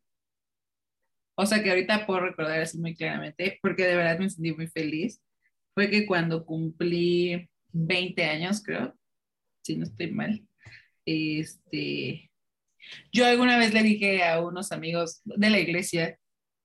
o 1.35 1.45
sea 1.45 1.63
que 1.63 1.69
ahorita 1.69 2.07
puedo 2.07 2.21
recordar 2.21 2.63
así 2.63 2.79
muy 2.79 2.95
claramente, 2.95 3.59
porque 3.61 3.85
de 3.85 3.97
verdad 3.97 4.19
me 4.19 4.31
sentí 4.31 4.55
muy 4.55 4.69
feliz, 4.69 5.21
fue 5.75 5.91
que 5.91 6.07
cuando 6.07 6.45
cumplí 6.45 7.49
20 7.73 8.25
años, 8.25 8.63
creo, 8.63 8.95
si 9.63 9.77
no 9.77 9.85
estoy 9.85 10.11
mal, 10.11 10.47
este, 11.07 12.31
yo 13.13 13.27
alguna 13.27 13.59
vez 13.59 13.75
le 13.75 13.83
dije 13.83 14.25
a 14.25 14.41
unos 14.41 14.73
amigos 14.73 15.23
de 15.25 15.51
la 15.51 15.59
iglesia 15.59 16.19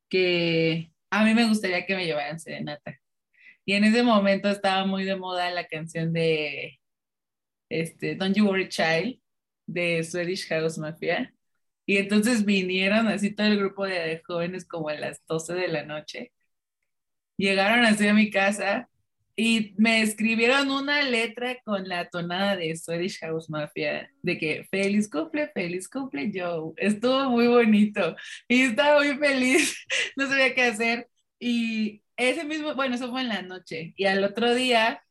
que 0.10 0.92
a 1.10 1.24
mí 1.26 1.34
me 1.34 1.48
gustaría 1.48 1.86
que 1.86 1.96
me 1.96 2.06
llevaran 2.06 2.40
serenata. 2.40 3.00
Y 3.66 3.74
en 3.74 3.84
ese 3.84 4.04
momento 4.04 4.50
estaba 4.50 4.86
muy 4.86 5.04
de 5.04 5.16
moda 5.18 5.52
la 5.52 5.68
canción 5.68 6.14
de 6.14 6.80
este, 7.70 8.16
Don't 8.16 8.36
You 8.36 8.46
Worry 8.48 8.70
Child 8.70 9.20
de 9.68 10.04
Swedish 10.04 10.48
House 10.48 10.78
Mafia. 10.78 11.34
Y 11.86 11.98
entonces 11.98 12.46
vinieron 12.46 13.08
así 13.08 13.34
todo 13.34 13.48
el 13.48 13.58
grupo 13.58 13.86
de 13.86 14.22
jóvenes 14.26 14.66
como 14.66 14.90
a 14.90 14.96
las 14.96 15.26
12 15.28 15.54
de 15.54 15.68
la 15.70 15.84
noche. 15.86 16.34
Llegaron 17.38 17.86
así 17.86 18.08
a 18.08 18.14
mi 18.14 18.30
casa 18.32 18.90
y 19.40 19.76
me 19.78 20.02
escribieron 20.02 20.72
una 20.72 21.04
letra 21.04 21.62
con 21.64 21.88
la 21.88 22.10
tonada 22.10 22.56
de 22.56 22.76
Swedish 22.76 23.20
House 23.20 23.52
Mafia, 23.52 24.12
de 24.24 24.38
que 24.40 24.68
feliz 24.72 25.08
cumple, 25.08 25.48
feliz 25.54 25.88
cumple 25.88 26.32
Joe. 26.34 26.74
Estuvo 26.76 27.30
muy 27.30 27.48
bonito 27.48 28.16
y 28.48 28.64
estaba 28.64 28.98
muy 28.98 29.16
feliz, 29.16 29.86
no 30.18 30.28
sabía 30.28 30.56
qué 30.56 30.64
hacer. 30.64 31.08
Y 31.40 32.02
ese 32.16 32.46
mismo, 32.46 32.74
bueno, 32.74 32.96
eso 32.96 33.12
fue 33.12 33.22
en 33.22 33.30
la 33.30 33.44
noche. 33.44 33.94
Y 33.96 34.06
al 34.06 34.24
otro 34.24 34.56
día, 34.56 35.04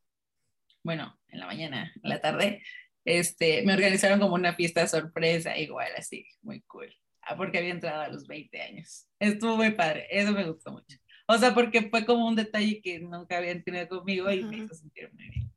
bueno, 0.82 1.16
en 1.28 1.38
la 1.38 1.46
mañana, 1.46 1.92
en 2.02 2.10
la 2.10 2.20
tarde, 2.20 2.64
este, 3.04 3.62
me 3.62 3.74
organizaron 3.74 4.18
como 4.18 4.34
una 4.34 4.54
fiesta 4.54 4.88
sorpresa, 4.88 5.56
igual 5.56 5.92
así, 5.96 6.26
muy 6.42 6.62
cool. 6.62 6.92
Ah, 7.22 7.36
porque 7.36 7.58
había 7.58 7.70
entrado 7.70 8.02
a 8.02 8.08
los 8.08 8.26
20 8.26 8.60
años. 8.60 9.06
Estuvo 9.20 9.56
muy 9.56 9.70
padre, 9.70 10.08
eso 10.10 10.32
me 10.32 10.44
gustó 10.44 10.72
mucho. 10.72 10.96
O 11.26 11.36
sea, 11.38 11.54
porque 11.54 11.88
fue 11.90 12.06
como 12.06 12.26
un 12.26 12.36
detalle 12.36 12.80
que 12.80 13.00
nunca 13.00 13.38
habían 13.38 13.62
tenido 13.62 13.88
conmigo 13.88 14.30
y 14.30 14.44
me 14.44 14.58
hizo 14.58 14.74
sentir 14.74 15.10
muy 15.12 15.28
bien. 15.28 15.52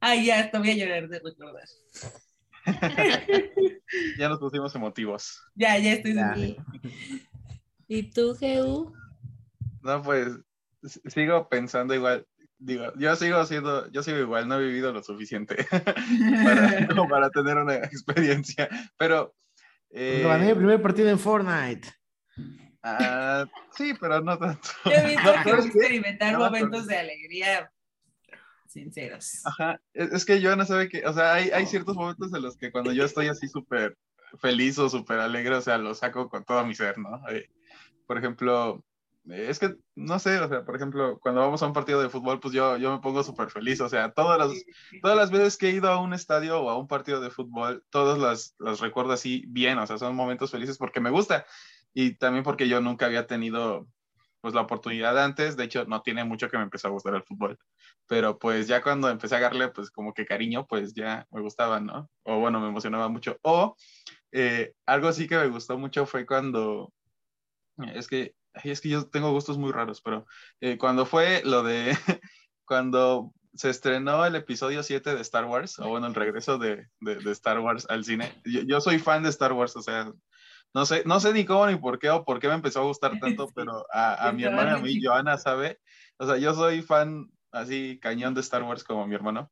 Ay, 0.00 0.26
ya, 0.26 0.40
hasta 0.40 0.58
voy 0.58 0.70
a 0.70 0.74
llorar 0.74 1.08
de 1.08 1.20
recordar. 1.20 1.64
ya 4.18 4.28
nos 4.28 4.38
pusimos 4.38 4.74
emotivos. 4.74 5.42
Ya, 5.54 5.78
ya 5.78 5.92
estoy 5.92 6.56
¿Y 7.88 8.02
tú, 8.10 8.34
Geu? 8.34 8.92
No, 9.82 10.02
pues 10.02 10.28
sigo 11.06 11.48
pensando 11.48 11.94
igual. 11.94 12.26
Digo, 12.58 12.92
yo 12.96 13.14
sigo 13.16 13.44
siendo, 13.46 13.90
yo 13.90 14.02
sigo 14.02 14.18
igual, 14.18 14.48
no 14.48 14.58
he 14.58 14.66
vivido 14.66 14.92
lo 14.92 15.02
suficiente 15.02 15.64
para, 15.70 15.94
para 17.08 17.30
tener 17.30 17.56
una 17.56 17.76
experiencia. 17.76 18.68
Pero. 18.96 19.34
Eh, 19.90 20.22
gané 20.24 20.50
el 20.50 20.56
primer 20.56 20.82
partido 20.82 21.08
en 21.08 21.18
Fortnite. 21.18 21.88
Ah, 22.96 23.46
sí, 23.76 23.94
pero 24.00 24.20
no 24.20 24.38
tanto. 24.38 24.68
Yo 24.84 24.92
he 24.92 25.06
visto 25.06 25.32
que 25.44 25.50
experimentar 25.50 26.38
momentos 26.38 26.86
de 26.86 26.98
alegría 26.98 27.70
sinceros. 28.66 29.44
Ajá, 29.44 29.80
es, 29.94 30.24
que 30.24 30.40
yo 30.40 30.54
no 30.54 30.64
sabe 30.64 30.88
que, 30.88 31.04
o 31.06 31.12
sea, 31.12 31.34
hay, 31.34 31.50
hay 31.50 31.66
ciertos 31.66 31.96
momentos 31.96 32.32
en 32.32 32.42
los 32.42 32.56
que 32.56 32.70
cuando 32.70 32.92
yo 32.92 33.04
estoy 33.04 33.28
así 33.28 33.48
súper 33.48 33.96
feliz 34.40 34.78
o 34.78 34.88
súper 34.88 35.18
alegre, 35.20 35.54
o 35.54 35.60
sea, 35.60 35.78
lo 35.78 35.94
saco 35.94 36.28
con 36.28 36.44
todo 36.44 36.64
mi 36.64 36.74
ser, 36.74 36.98
¿no? 36.98 37.22
Eh, 37.30 37.48
por 38.06 38.18
ejemplo, 38.18 38.84
es 39.24 39.58
que, 39.58 39.74
no 39.94 40.18
sé, 40.18 40.38
o 40.38 40.48
sea, 40.48 40.64
por 40.64 40.76
ejemplo, 40.76 41.18
cuando 41.20 41.40
vamos 41.40 41.62
a 41.62 41.66
un 41.66 41.72
partido 41.72 42.00
de 42.00 42.08
fútbol, 42.08 42.40
pues 42.40 42.54
yo, 42.54 42.76
yo 42.76 42.92
me 42.92 43.00
pongo 43.00 43.22
súper 43.22 43.50
feliz, 43.50 43.80
o 43.80 43.88
sea, 43.88 44.12
todas 44.12 44.38
las, 44.38 44.64
todas 45.02 45.16
las 45.16 45.30
veces 45.30 45.56
que 45.56 45.68
he 45.68 45.72
ido 45.72 45.88
a 45.88 46.00
un 46.00 46.14
estadio 46.14 46.60
o 46.60 46.70
a 46.70 46.78
un 46.78 46.88
partido 46.88 47.20
de 47.20 47.30
fútbol, 47.30 47.84
todas 47.90 48.18
las, 48.18 48.54
las 48.58 48.80
recuerdo 48.80 49.12
así 49.12 49.44
bien, 49.48 49.78
o 49.78 49.86
sea, 49.86 49.98
son 49.98 50.14
momentos 50.14 50.50
felices 50.50 50.78
porque 50.78 51.00
me 51.00 51.10
gusta 51.10 51.46
y 51.94 52.16
también 52.16 52.44
porque 52.44 52.68
yo 52.68 52.80
nunca 52.80 53.06
había 53.06 53.26
tenido 53.26 53.88
pues 54.40 54.54
la 54.54 54.60
oportunidad 54.60 55.18
antes, 55.18 55.56
de 55.56 55.64
hecho 55.64 55.84
no 55.86 56.02
tiene 56.02 56.24
mucho 56.24 56.48
que 56.48 56.56
me 56.56 56.62
empezó 56.62 56.88
a 56.88 56.92
gustar 56.92 57.14
el 57.14 57.24
fútbol, 57.24 57.58
pero 58.06 58.38
pues 58.38 58.68
ya 58.68 58.82
cuando 58.82 59.08
empecé 59.08 59.36
a 59.36 59.40
darle 59.40 59.68
pues 59.68 59.90
como 59.90 60.14
que 60.14 60.26
cariño, 60.26 60.66
pues 60.66 60.94
ya 60.94 61.26
me 61.30 61.40
gustaba, 61.40 61.80
¿no? 61.80 62.08
O 62.22 62.38
bueno, 62.38 62.60
me 62.60 62.68
emocionaba 62.68 63.08
mucho. 63.08 63.36
O 63.42 63.76
eh, 64.32 64.72
algo 64.86 65.08
así 65.08 65.26
que 65.26 65.36
me 65.36 65.48
gustó 65.48 65.78
mucho 65.78 66.06
fue 66.06 66.24
cuando, 66.26 66.92
es 67.94 68.06
que, 68.06 68.34
es 68.54 68.80
que 68.80 68.88
yo 68.88 69.08
tengo 69.08 69.32
gustos 69.32 69.58
muy 69.58 69.72
raros, 69.72 70.00
pero 70.00 70.26
eh, 70.60 70.78
cuando 70.78 71.06
fue 71.06 71.42
lo 71.44 71.62
de, 71.62 71.96
cuando 72.64 73.32
se 73.54 73.70
estrenó 73.70 74.24
el 74.24 74.36
episodio 74.36 74.82
7 74.82 75.14
de 75.14 75.20
Star 75.22 75.46
Wars, 75.46 75.78
o 75.80 75.88
bueno, 75.88 76.06
el 76.06 76.14
regreso 76.14 76.58
de, 76.58 76.86
de, 77.00 77.32
Star 77.32 77.58
Wars 77.58 77.86
al 77.88 78.04
cine, 78.04 78.32
yo, 78.44 78.60
yo 78.62 78.80
soy 78.80 78.98
fan 78.98 79.24
de 79.24 79.30
Star 79.30 79.52
Wars, 79.52 79.74
o 79.74 79.82
sea, 79.82 80.12
no 80.74 80.86
sé, 80.86 81.02
no 81.06 81.20
sé 81.20 81.32
ni 81.32 81.44
cómo 81.44 81.66
ni 81.66 81.76
por 81.76 81.98
qué 81.98 82.10
o 82.10 82.24
por 82.24 82.40
qué 82.40 82.48
me 82.48 82.54
empezó 82.54 82.80
a 82.80 82.84
gustar 82.84 83.12
tanto, 83.20 83.48
pero 83.54 83.86
a, 83.92 84.28
a 84.28 84.32
mi 84.32 84.44
hermana, 84.44 84.74
a 84.74 84.78
mí, 84.78 85.00
Joana, 85.02 85.38
sabe. 85.38 85.78
O 86.18 86.26
sea, 86.26 86.36
yo 86.36 86.54
soy 86.54 86.82
fan 86.82 87.30
así 87.52 87.98
cañón 88.00 88.34
de 88.34 88.40
Star 88.40 88.62
Wars 88.62 88.84
como 88.84 89.06
mi 89.06 89.14
hermano. 89.14 89.50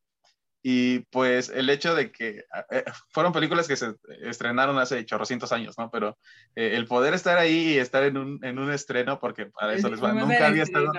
Y 0.68 1.00
pues 1.11 1.48
el 1.48 1.70
hecho 1.70 1.94
de 1.94 2.11
que 2.11 2.44
eh, 2.70 2.85
fueron 3.11 3.33
películas 3.33 3.68
que 3.68 3.76
se 3.76 3.94
estrenaron 4.22 4.79
hace 4.79 5.05
chorrocientos 5.07 5.52
años, 5.52 5.79
¿no? 5.79 5.90
Pero 5.92 6.18
eh, 6.57 6.72
el 6.74 6.87
poder 6.87 7.14
estar 7.14 7.38
ahí 7.38 7.74
y 7.74 7.79
estar 7.79 8.02
en 8.02 8.16
un, 8.16 8.44
en 8.44 8.59
un 8.59 8.72
estreno, 8.72 9.20
porque 9.20 9.46
para 9.46 9.74
eso 9.74 9.88
les 9.88 10.02
va, 10.02 10.12
nunca 10.12 10.48
había 10.48 10.64
estado, 10.64 10.90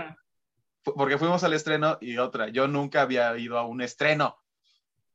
porque 0.84 1.18
fuimos 1.18 1.44
al 1.44 1.52
estreno 1.52 1.98
y 2.00 2.18
otra, 2.18 2.48
yo 2.48 2.70
nunca 2.70 3.02
había 3.02 3.38
ido 3.38 3.58
a 3.58 3.66
un 3.66 3.82
estreno, 3.82 4.38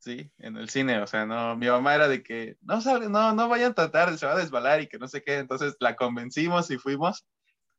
¿sí? 0.02 0.30
En 0.38 0.56
el 0.56 0.68
cine, 0.68 1.00
o 1.00 1.06
sea, 1.06 1.26
no, 1.26 1.56
mi 1.56 1.68
mamá 1.68 1.94
era 1.94 2.08
de 2.08 2.22
que 2.22 2.56
no, 2.62 2.80
no, 3.08 3.32
no 3.34 3.48
vayan 3.48 3.70
a 3.70 3.74
tratar, 3.74 4.18
se 4.18 4.26
va 4.26 4.32
a 4.32 4.38
desbalar 4.38 4.80
y 4.80 4.88
que 4.88 4.98
no 4.98 5.06
sé 5.06 5.22
qué, 5.22 5.38
entonces 5.38 5.76
la 5.78 5.94
convencimos 5.94 6.70
y 6.72 6.78
fuimos 6.78 7.24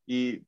y, 0.05 0.41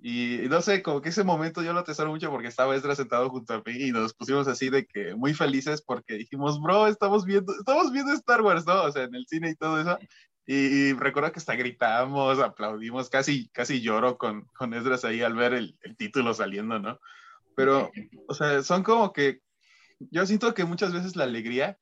y, 0.00 0.48
no 0.48 0.60
sé, 0.62 0.82
como 0.82 1.00
que 1.00 1.10
ese 1.10 1.22
momento 1.22 1.62
yo 1.62 1.72
lo 1.72 1.80
atesoro 1.80 2.10
mucho 2.10 2.30
porque 2.30 2.48
estaba 2.48 2.74
Ezra 2.74 2.96
sentado 2.96 3.30
junto 3.30 3.54
a 3.54 3.62
mí 3.64 3.72
y 3.72 3.92
nos 3.92 4.14
pusimos 4.14 4.48
así 4.48 4.68
de 4.68 4.84
que 4.84 5.14
muy 5.14 5.32
felices 5.32 5.80
porque 5.80 6.14
dijimos, 6.14 6.60
bro, 6.60 6.88
estamos 6.88 7.24
viendo, 7.24 7.52
estamos 7.56 7.92
viendo 7.92 8.12
Star 8.12 8.42
Wars, 8.42 8.66
¿no? 8.66 8.82
O 8.82 8.90
sea, 8.90 9.04
en 9.04 9.14
el 9.14 9.26
cine 9.26 9.50
y 9.50 9.54
todo 9.54 9.80
eso. 9.80 9.98
Y, 10.44 10.92
recuerdo 10.94 11.30
que 11.30 11.38
hasta 11.38 11.54
gritamos, 11.54 12.40
aplaudimos, 12.40 13.08
casi, 13.08 13.48
casi 13.50 13.80
lloro 13.80 14.18
con, 14.18 14.42
con 14.56 14.74
Esdras 14.74 15.04
ahí 15.04 15.22
al 15.22 15.36
ver 15.36 15.54
el, 15.54 15.78
el 15.82 15.96
título 15.96 16.34
saliendo, 16.34 16.80
¿no? 16.80 16.98
Pero, 17.54 17.92
o 18.26 18.34
sea, 18.34 18.62
son 18.64 18.82
como 18.82 19.12
que 19.12 19.40
yo 20.10 20.26
siento 20.26 20.54
que 20.54 20.64
muchas 20.64 20.92
veces 20.92 21.16
la 21.16 21.24
alegría 21.24 21.78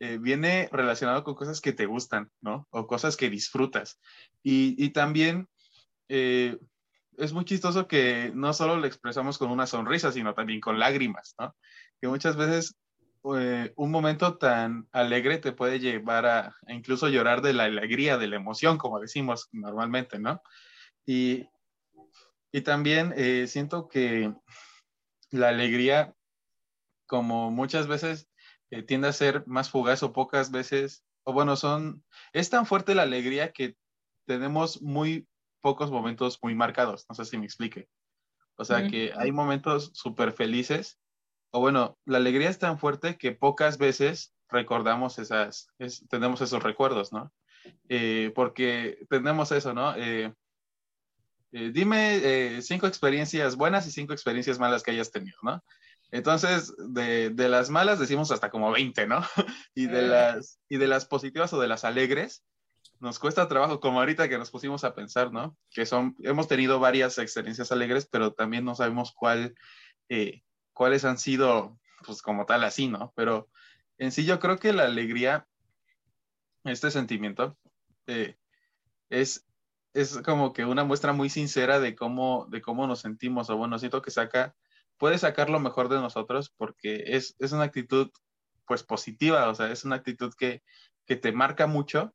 eh, 0.00 0.18
viene 0.18 0.68
relacionado 0.72 1.22
con 1.22 1.34
cosas 1.34 1.60
que 1.60 1.72
te 1.72 1.86
gustan, 1.86 2.30
¿no? 2.40 2.66
O 2.70 2.86
cosas 2.86 3.16
que 3.16 3.30
disfrutas. 3.30 4.00
Y, 4.42 4.90
también 4.90 5.48
eh, 6.08 6.58
es 7.16 7.32
muy 7.32 7.44
chistoso 7.44 7.86
que 7.86 8.32
no 8.34 8.52
solo 8.52 8.76
lo 8.76 8.86
expresamos 8.86 9.38
con 9.38 9.50
una 9.50 9.66
sonrisa, 9.66 10.10
sino 10.10 10.34
también 10.34 10.60
con 10.60 10.78
lágrimas, 10.78 11.34
¿no? 11.38 11.54
Que 12.00 12.08
muchas 12.08 12.36
veces 12.36 12.76
eh, 13.38 13.72
un 13.76 13.90
momento 13.90 14.36
tan 14.36 14.88
alegre 14.92 15.38
te 15.38 15.52
puede 15.52 15.78
llevar 15.78 16.26
a, 16.26 16.56
incluso 16.68 17.08
llorar 17.08 17.40
de 17.40 17.54
la 17.54 17.64
alegría, 17.64 18.18
de 18.18 18.26
la 18.26 18.36
emoción, 18.36 18.78
como 18.78 19.00
decimos 19.00 19.48
normalmente, 19.52 20.18
¿no? 20.18 20.42
Y, 21.06 21.46
y 22.52 22.60
también 22.62 23.14
siento 23.48 23.88
que 23.88 24.32
la 25.30 25.48
alegría 25.48 26.14
como 27.06 27.50
muchas 27.50 27.86
veces 27.86 28.28
eh, 28.70 28.82
tiende 28.82 29.08
a 29.08 29.12
ser 29.12 29.46
más 29.46 29.70
fugaz 29.70 30.02
o 30.02 30.12
pocas 30.12 30.50
veces, 30.50 31.04
o 31.24 31.32
bueno, 31.32 31.56
son, 31.56 32.04
es 32.32 32.50
tan 32.50 32.66
fuerte 32.66 32.94
la 32.94 33.02
alegría 33.02 33.52
que 33.52 33.76
tenemos 34.26 34.82
muy 34.82 35.28
pocos 35.60 35.90
momentos 35.90 36.38
muy 36.42 36.54
marcados, 36.54 37.06
no 37.08 37.14
sé 37.14 37.24
si 37.24 37.38
me 37.38 37.44
explique. 37.44 37.88
O 38.56 38.64
sea, 38.64 38.86
que 38.88 39.12
hay 39.16 39.32
momentos 39.32 39.90
súper 39.94 40.32
felices, 40.32 41.00
o 41.50 41.60
bueno, 41.60 41.98
la 42.04 42.18
alegría 42.18 42.48
es 42.48 42.58
tan 42.58 42.78
fuerte 42.78 43.16
que 43.16 43.32
pocas 43.32 43.78
veces 43.78 44.32
recordamos 44.48 45.18
esas, 45.18 45.68
tenemos 46.08 46.40
esos 46.40 46.62
recuerdos, 46.62 47.12
¿no? 47.12 47.32
Eh, 47.88 48.32
porque 48.34 48.98
tenemos 49.10 49.50
eso, 49.50 49.72
¿no? 49.72 49.94
Eh, 49.96 50.32
dime 51.50 52.60
cinco 52.62 52.86
experiencias 52.86 53.56
buenas 53.56 53.86
y 53.86 53.90
cinco 53.90 54.12
experiencias 54.12 54.58
malas 54.58 54.82
que 54.82 54.92
hayas 54.92 55.10
tenido, 55.10 55.38
¿no? 55.42 55.62
Entonces, 56.14 56.72
de, 56.78 57.30
de, 57.30 57.48
las 57.48 57.70
malas 57.70 57.98
decimos 57.98 58.30
hasta 58.30 58.48
como 58.48 58.70
20, 58.70 59.08
¿no? 59.08 59.18
Y 59.74 59.88
de, 59.88 59.98
eh. 59.98 60.06
las, 60.06 60.60
y 60.68 60.76
de 60.76 60.86
las 60.86 61.06
positivas 61.06 61.52
o 61.52 61.60
de 61.60 61.66
las 61.66 61.82
alegres, 61.82 62.44
nos 63.00 63.18
cuesta 63.18 63.48
trabajo, 63.48 63.80
como 63.80 63.98
ahorita 63.98 64.28
que 64.28 64.38
nos 64.38 64.52
pusimos 64.52 64.84
a 64.84 64.94
pensar, 64.94 65.32
¿no? 65.32 65.56
Que 65.70 65.86
son, 65.86 66.14
hemos 66.20 66.46
tenido 66.46 66.78
varias 66.78 67.18
experiencias 67.18 67.72
alegres, 67.72 68.06
pero 68.06 68.32
también 68.32 68.64
no 68.64 68.76
sabemos 68.76 69.12
cuál, 69.12 69.56
eh, 70.08 70.44
cuáles 70.72 71.04
han 71.04 71.18
sido, 71.18 71.80
pues 72.06 72.22
como 72.22 72.46
tal, 72.46 72.62
así, 72.62 72.86
¿no? 72.86 73.12
Pero 73.16 73.48
en 73.98 74.12
sí 74.12 74.24
yo 74.24 74.38
creo 74.38 74.60
que 74.60 74.72
la 74.72 74.84
alegría, 74.84 75.48
este 76.62 76.92
sentimiento, 76.92 77.58
eh, 78.06 78.36
es, 79.10 79.44
es 79.94 80.18
como 80.18 80.52
que 80.52 80.64
una 80.64 80.84
muestra 80.84 81.12
muy 81.12 81.28
sincera 81.28 81.80
de 81.80 81.96
cómo, 81.96 82.46
de 82.52 82.62
cómo 82.62 82.86
nos 82.86 83.00
sentimos, 83.00 83.50
o 83.50 83.56
bueno, 83.56 83.80
siento 83.80 84.00
que 84.00 84.12
saca 84.12 84.54
puede 84.98 85.18
sacar 85.18 85.50
lo 85.50 85.60
mejor 85.60 85.88
de 85.88 85.96
nosotros 85.96 86.52
porque 86.56 87.04
es, 87.06 87.36
es 87.38 87.52
una 87.52 87.64
actitud 87.64 88.10
pues 88.66 88.82
positiva, 88.82 89.48
o 89.48 89.54
sea, 89.54 89.70
es 89.70 89.84
una 89.84 89.96
actitud 89.96 90.32
que, 90.36 90.62
que 91.06 91.16
te 91.16 91.32
marca 91.32 91.66
mucho 91.66 92.14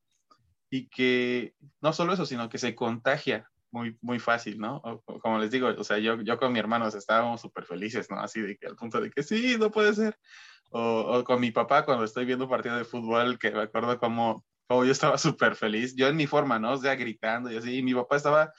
y 0.70 0.88
que 0.90 1.54
no 1.82 1.94
solo 1.94 2.14
eso, 2.14 2.26
sino 2.26 2.50
que 2.50 2.58
se 2.58 2.76
contagia 2.76 3.50
muy, 3.72 3.98
muy 4.02 4.20
fácil, 4.20 4.60
¿no? 4.60 4.82
como 5.22 5.40
les 5.40 5.52
digo, 5.52 5.68
o 5.68 5.84
sea, 5.84 6.00
yo, 6.00 6.22
yo 6.22 6.38
con 6.38 6.52
mi 6.52 6.60
hermano 6.60 6.88
estábamos 6.88 7.42
súper 7.42 7.66
felices, 7.66 8.10
¿no? 8.10 8.20
Así 8.20 8.42
de 8.42 8.58
que 8.58 8.68
al 8.68 8.76
punto 8.76 9.00
de 9.00 9.12
que 9.12 9.24
sí, 9.24 9.58
no 9.60 9.70
puede 9.70 9.94
ser. 9.94 10.18
O, 10.72 10.82
o, 10.82 11.24
con 11.24 11.40
mi 11.40 11.52
papá 11.52 11.86
cuando 11.86 12.04
estoy 12.04 12.26
viendo 12.26 12.46
un 12.46 12.52
partido 12.52 12.78
de 12.78 12.84
fútbol, 12.86 13.40
que 13.40 13.52
me 13.52 13.62
acuerdo 13.62 14.00
como, 14.00 14.46
como 14.68 14.86
yo 14.86 14.92
estaba 14.92 15.18
súper 15.18 15.56
feliz, 15.56 15.96
yo 15.96 16.08
en 16.08 16.16
mi 16.16 16.28
forma, 16.28 16.60
¿no? 16.60 16.74
O 16.74 16.78
sea, 16.78 16.96
gritando 16.96 17.52
y 17.52 17.58
así, 17.58 17.78
y 17.78 17.84
mi 17.84 17.94
papá 17.94 18.16
estaba 18.16 18.54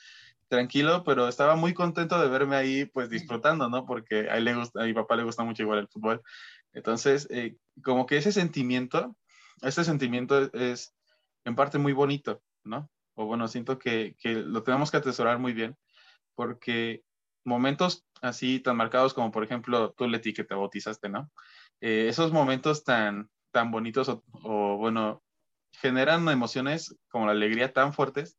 tranquilo, 0.50 1.04
pero 1.04 1.28
estaba 1.28 1.54
muy 1.54 1.72
contento 1.72 2.20
de 2.20 2.28
verme 2.28 2.56
ahí, 2.56 2.84
pues 2.84 3.08
disfrutando, 3.08 3.68
¿no? 3.68 3.86
Porque 3.86 4.28
a, 4.28 4.36
él 4.36 4.44
le 4.44 4.54
gusta, 4.54 4.82
a 4.82 4.84
mi 4.84 4.92
papá 4.92 5.16
le 5.16 5.22
gusta 5.22 5.44
mucho 5.44 5.62
igual 5.62 5.78
el 5.78 5.88
fútbol. 5.88 6.22
Entonces, 6.72 7.28
eh, 7.30 7.56
como 7.82 8.04
que 8.04 8.16
ese 8.16 8.32
sentimiento, 8.32 9.16
ese 9.62 9.84
sentimiento 9.84 10.52
es 10.52 10.92
en 11.44 11.54
parte 11.54 11.78
muy 11.78 11.92
bonito, 11.92 12.42
¿no? 12.64 12.90
O 13.14 13.26
bueno, 13.26 13.46
siento 13.46 13.78
que, 13.78 14.16
que 14.18 14.34
lo 14.34 14.64
tenemos 14.64 14.90
que 14.90 14.96
atesorar 14.96 15.38
muy 15.38 15.52
bien, 15.52 15.76
porque 16.34 17.02
momentos 17.44 18.04
así 18.20 18.58
tan 18.58 18.76
marcados 18.76 19.14
como, 19.14 19.30
por 19.30 19.44
ejemplo, 19.44 19.92
tú, 19.96 20.08
Leti, 20.08 20.32
que 20.32 20.44
te 20.44 20.54
bautizaste, 20.54 21.08
¿no? 21.08 21.30
Eh, 21.80 22.08
esos 22.08 22.32
momentos 22.32 22.82
tan, 22.82 23.30
tan 23.52 23.70
bonitos 23.70 24.08
o, 24.08 24.76
bueno, 24.78 25.22
generan 25.74 26.28
emociones 26.28 26.96
como 27.08 27.26
la 27.26 27.32
alegría 27.32 27.72
tan 27.72 27.92
fuertes 27.94 28.36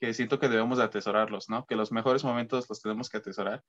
que 0.00 0.14
siento 0.14 0.38
que 0.38 0.48
debemos 0.48 0.78
de 0.78 0.84
atesorarlos, 0.84 1.50
¿no? 1.50 1.66
Que 1.66 1.76
los 1.76 1.92
mejores 1.92 2.24
momentos 2.24 2.68
los 2.68 2.80
tenemos 2.80 3.10
que 3.10 3.18
atesorar, 3.18 3.62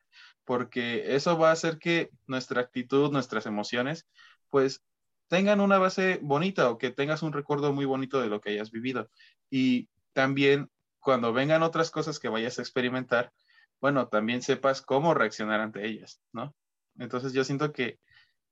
porque 0.46 1.15
eso 1.15 1.38
va 1.38 1.50
a 1.50 1.54
hacer 1.54 1.78
que 1.78 2.10
nuestra 2.26 2.62
actitud, 2.62 3.12
nuestras 3.12 3.46
emociones, 3.46 4.08
pues 4.50 4.82
tengan 5.28 5.60
una 5.60 5.78
base 5.78 6.20
bonita 6.22 6.70
o 6.70 6.78
que 6.78 6.91
tengas 6.91 7.22
un 7.22 7.34
recuerdo 7.34 7.74
muy 7.74 7.86
bonito 7.86 8.22
de 8.22 8.28
lo 8.28 8.39
que 8.39 8.52
hayas 8.52 8.72
vivido. 8.72 9.10
Y 9.50 9.89
también 10.13 10.70
cuando 11.00 11.34
vengan 11.34 11.63
otras 11.63 11.91
cosas 11.91 12.17
que 12.17 12.30
vayas 12.30 12.58
a 12.58 12.62
experimentar, 12.62 13.34
bueno, 13.82 14.08
también 14.08 14.41
sepas 14.41 14.82
cómo 14.82 15.13
reaccionar 15.13 15.60
ante 15.60 15.86
ellas, 15.86 16.22
¿no? 16.32 16.56
Entonces 16.98 17.34
yo 17.34 17.44
siento 17.44 17.74
que, 17.74 18.00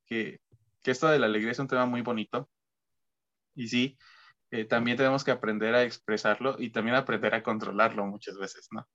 que, 0.06 0.42
que 0.82 0.92
esto 0.92 1.08
de 1.08 1.20
la 1.20 1.28
alegría 1.28 1.52
es 1.52 1.60
un 1.60 1.68
tema 1.68 1.86
muy 1.86 2.02
bonito. 2.02 2.50
Y 3.56 3.68
sí, 3.70 3.98
eh, 4.52 4.66
también 4.66 4.98
tenemos 4.98 5.24
que 5.24 5.32
aprender 5.32 5.76
a 5.76 5.84
expresarlo 5.84 6.56
y 6.60 6.72
también 6.72 6.96
aprender 6.96 7.36
a 7.36 7.44
controlarlo 7.44 8.06
muchas 8.06 8.38
veces, 8.38 8.68
¿no? 8.72 8.88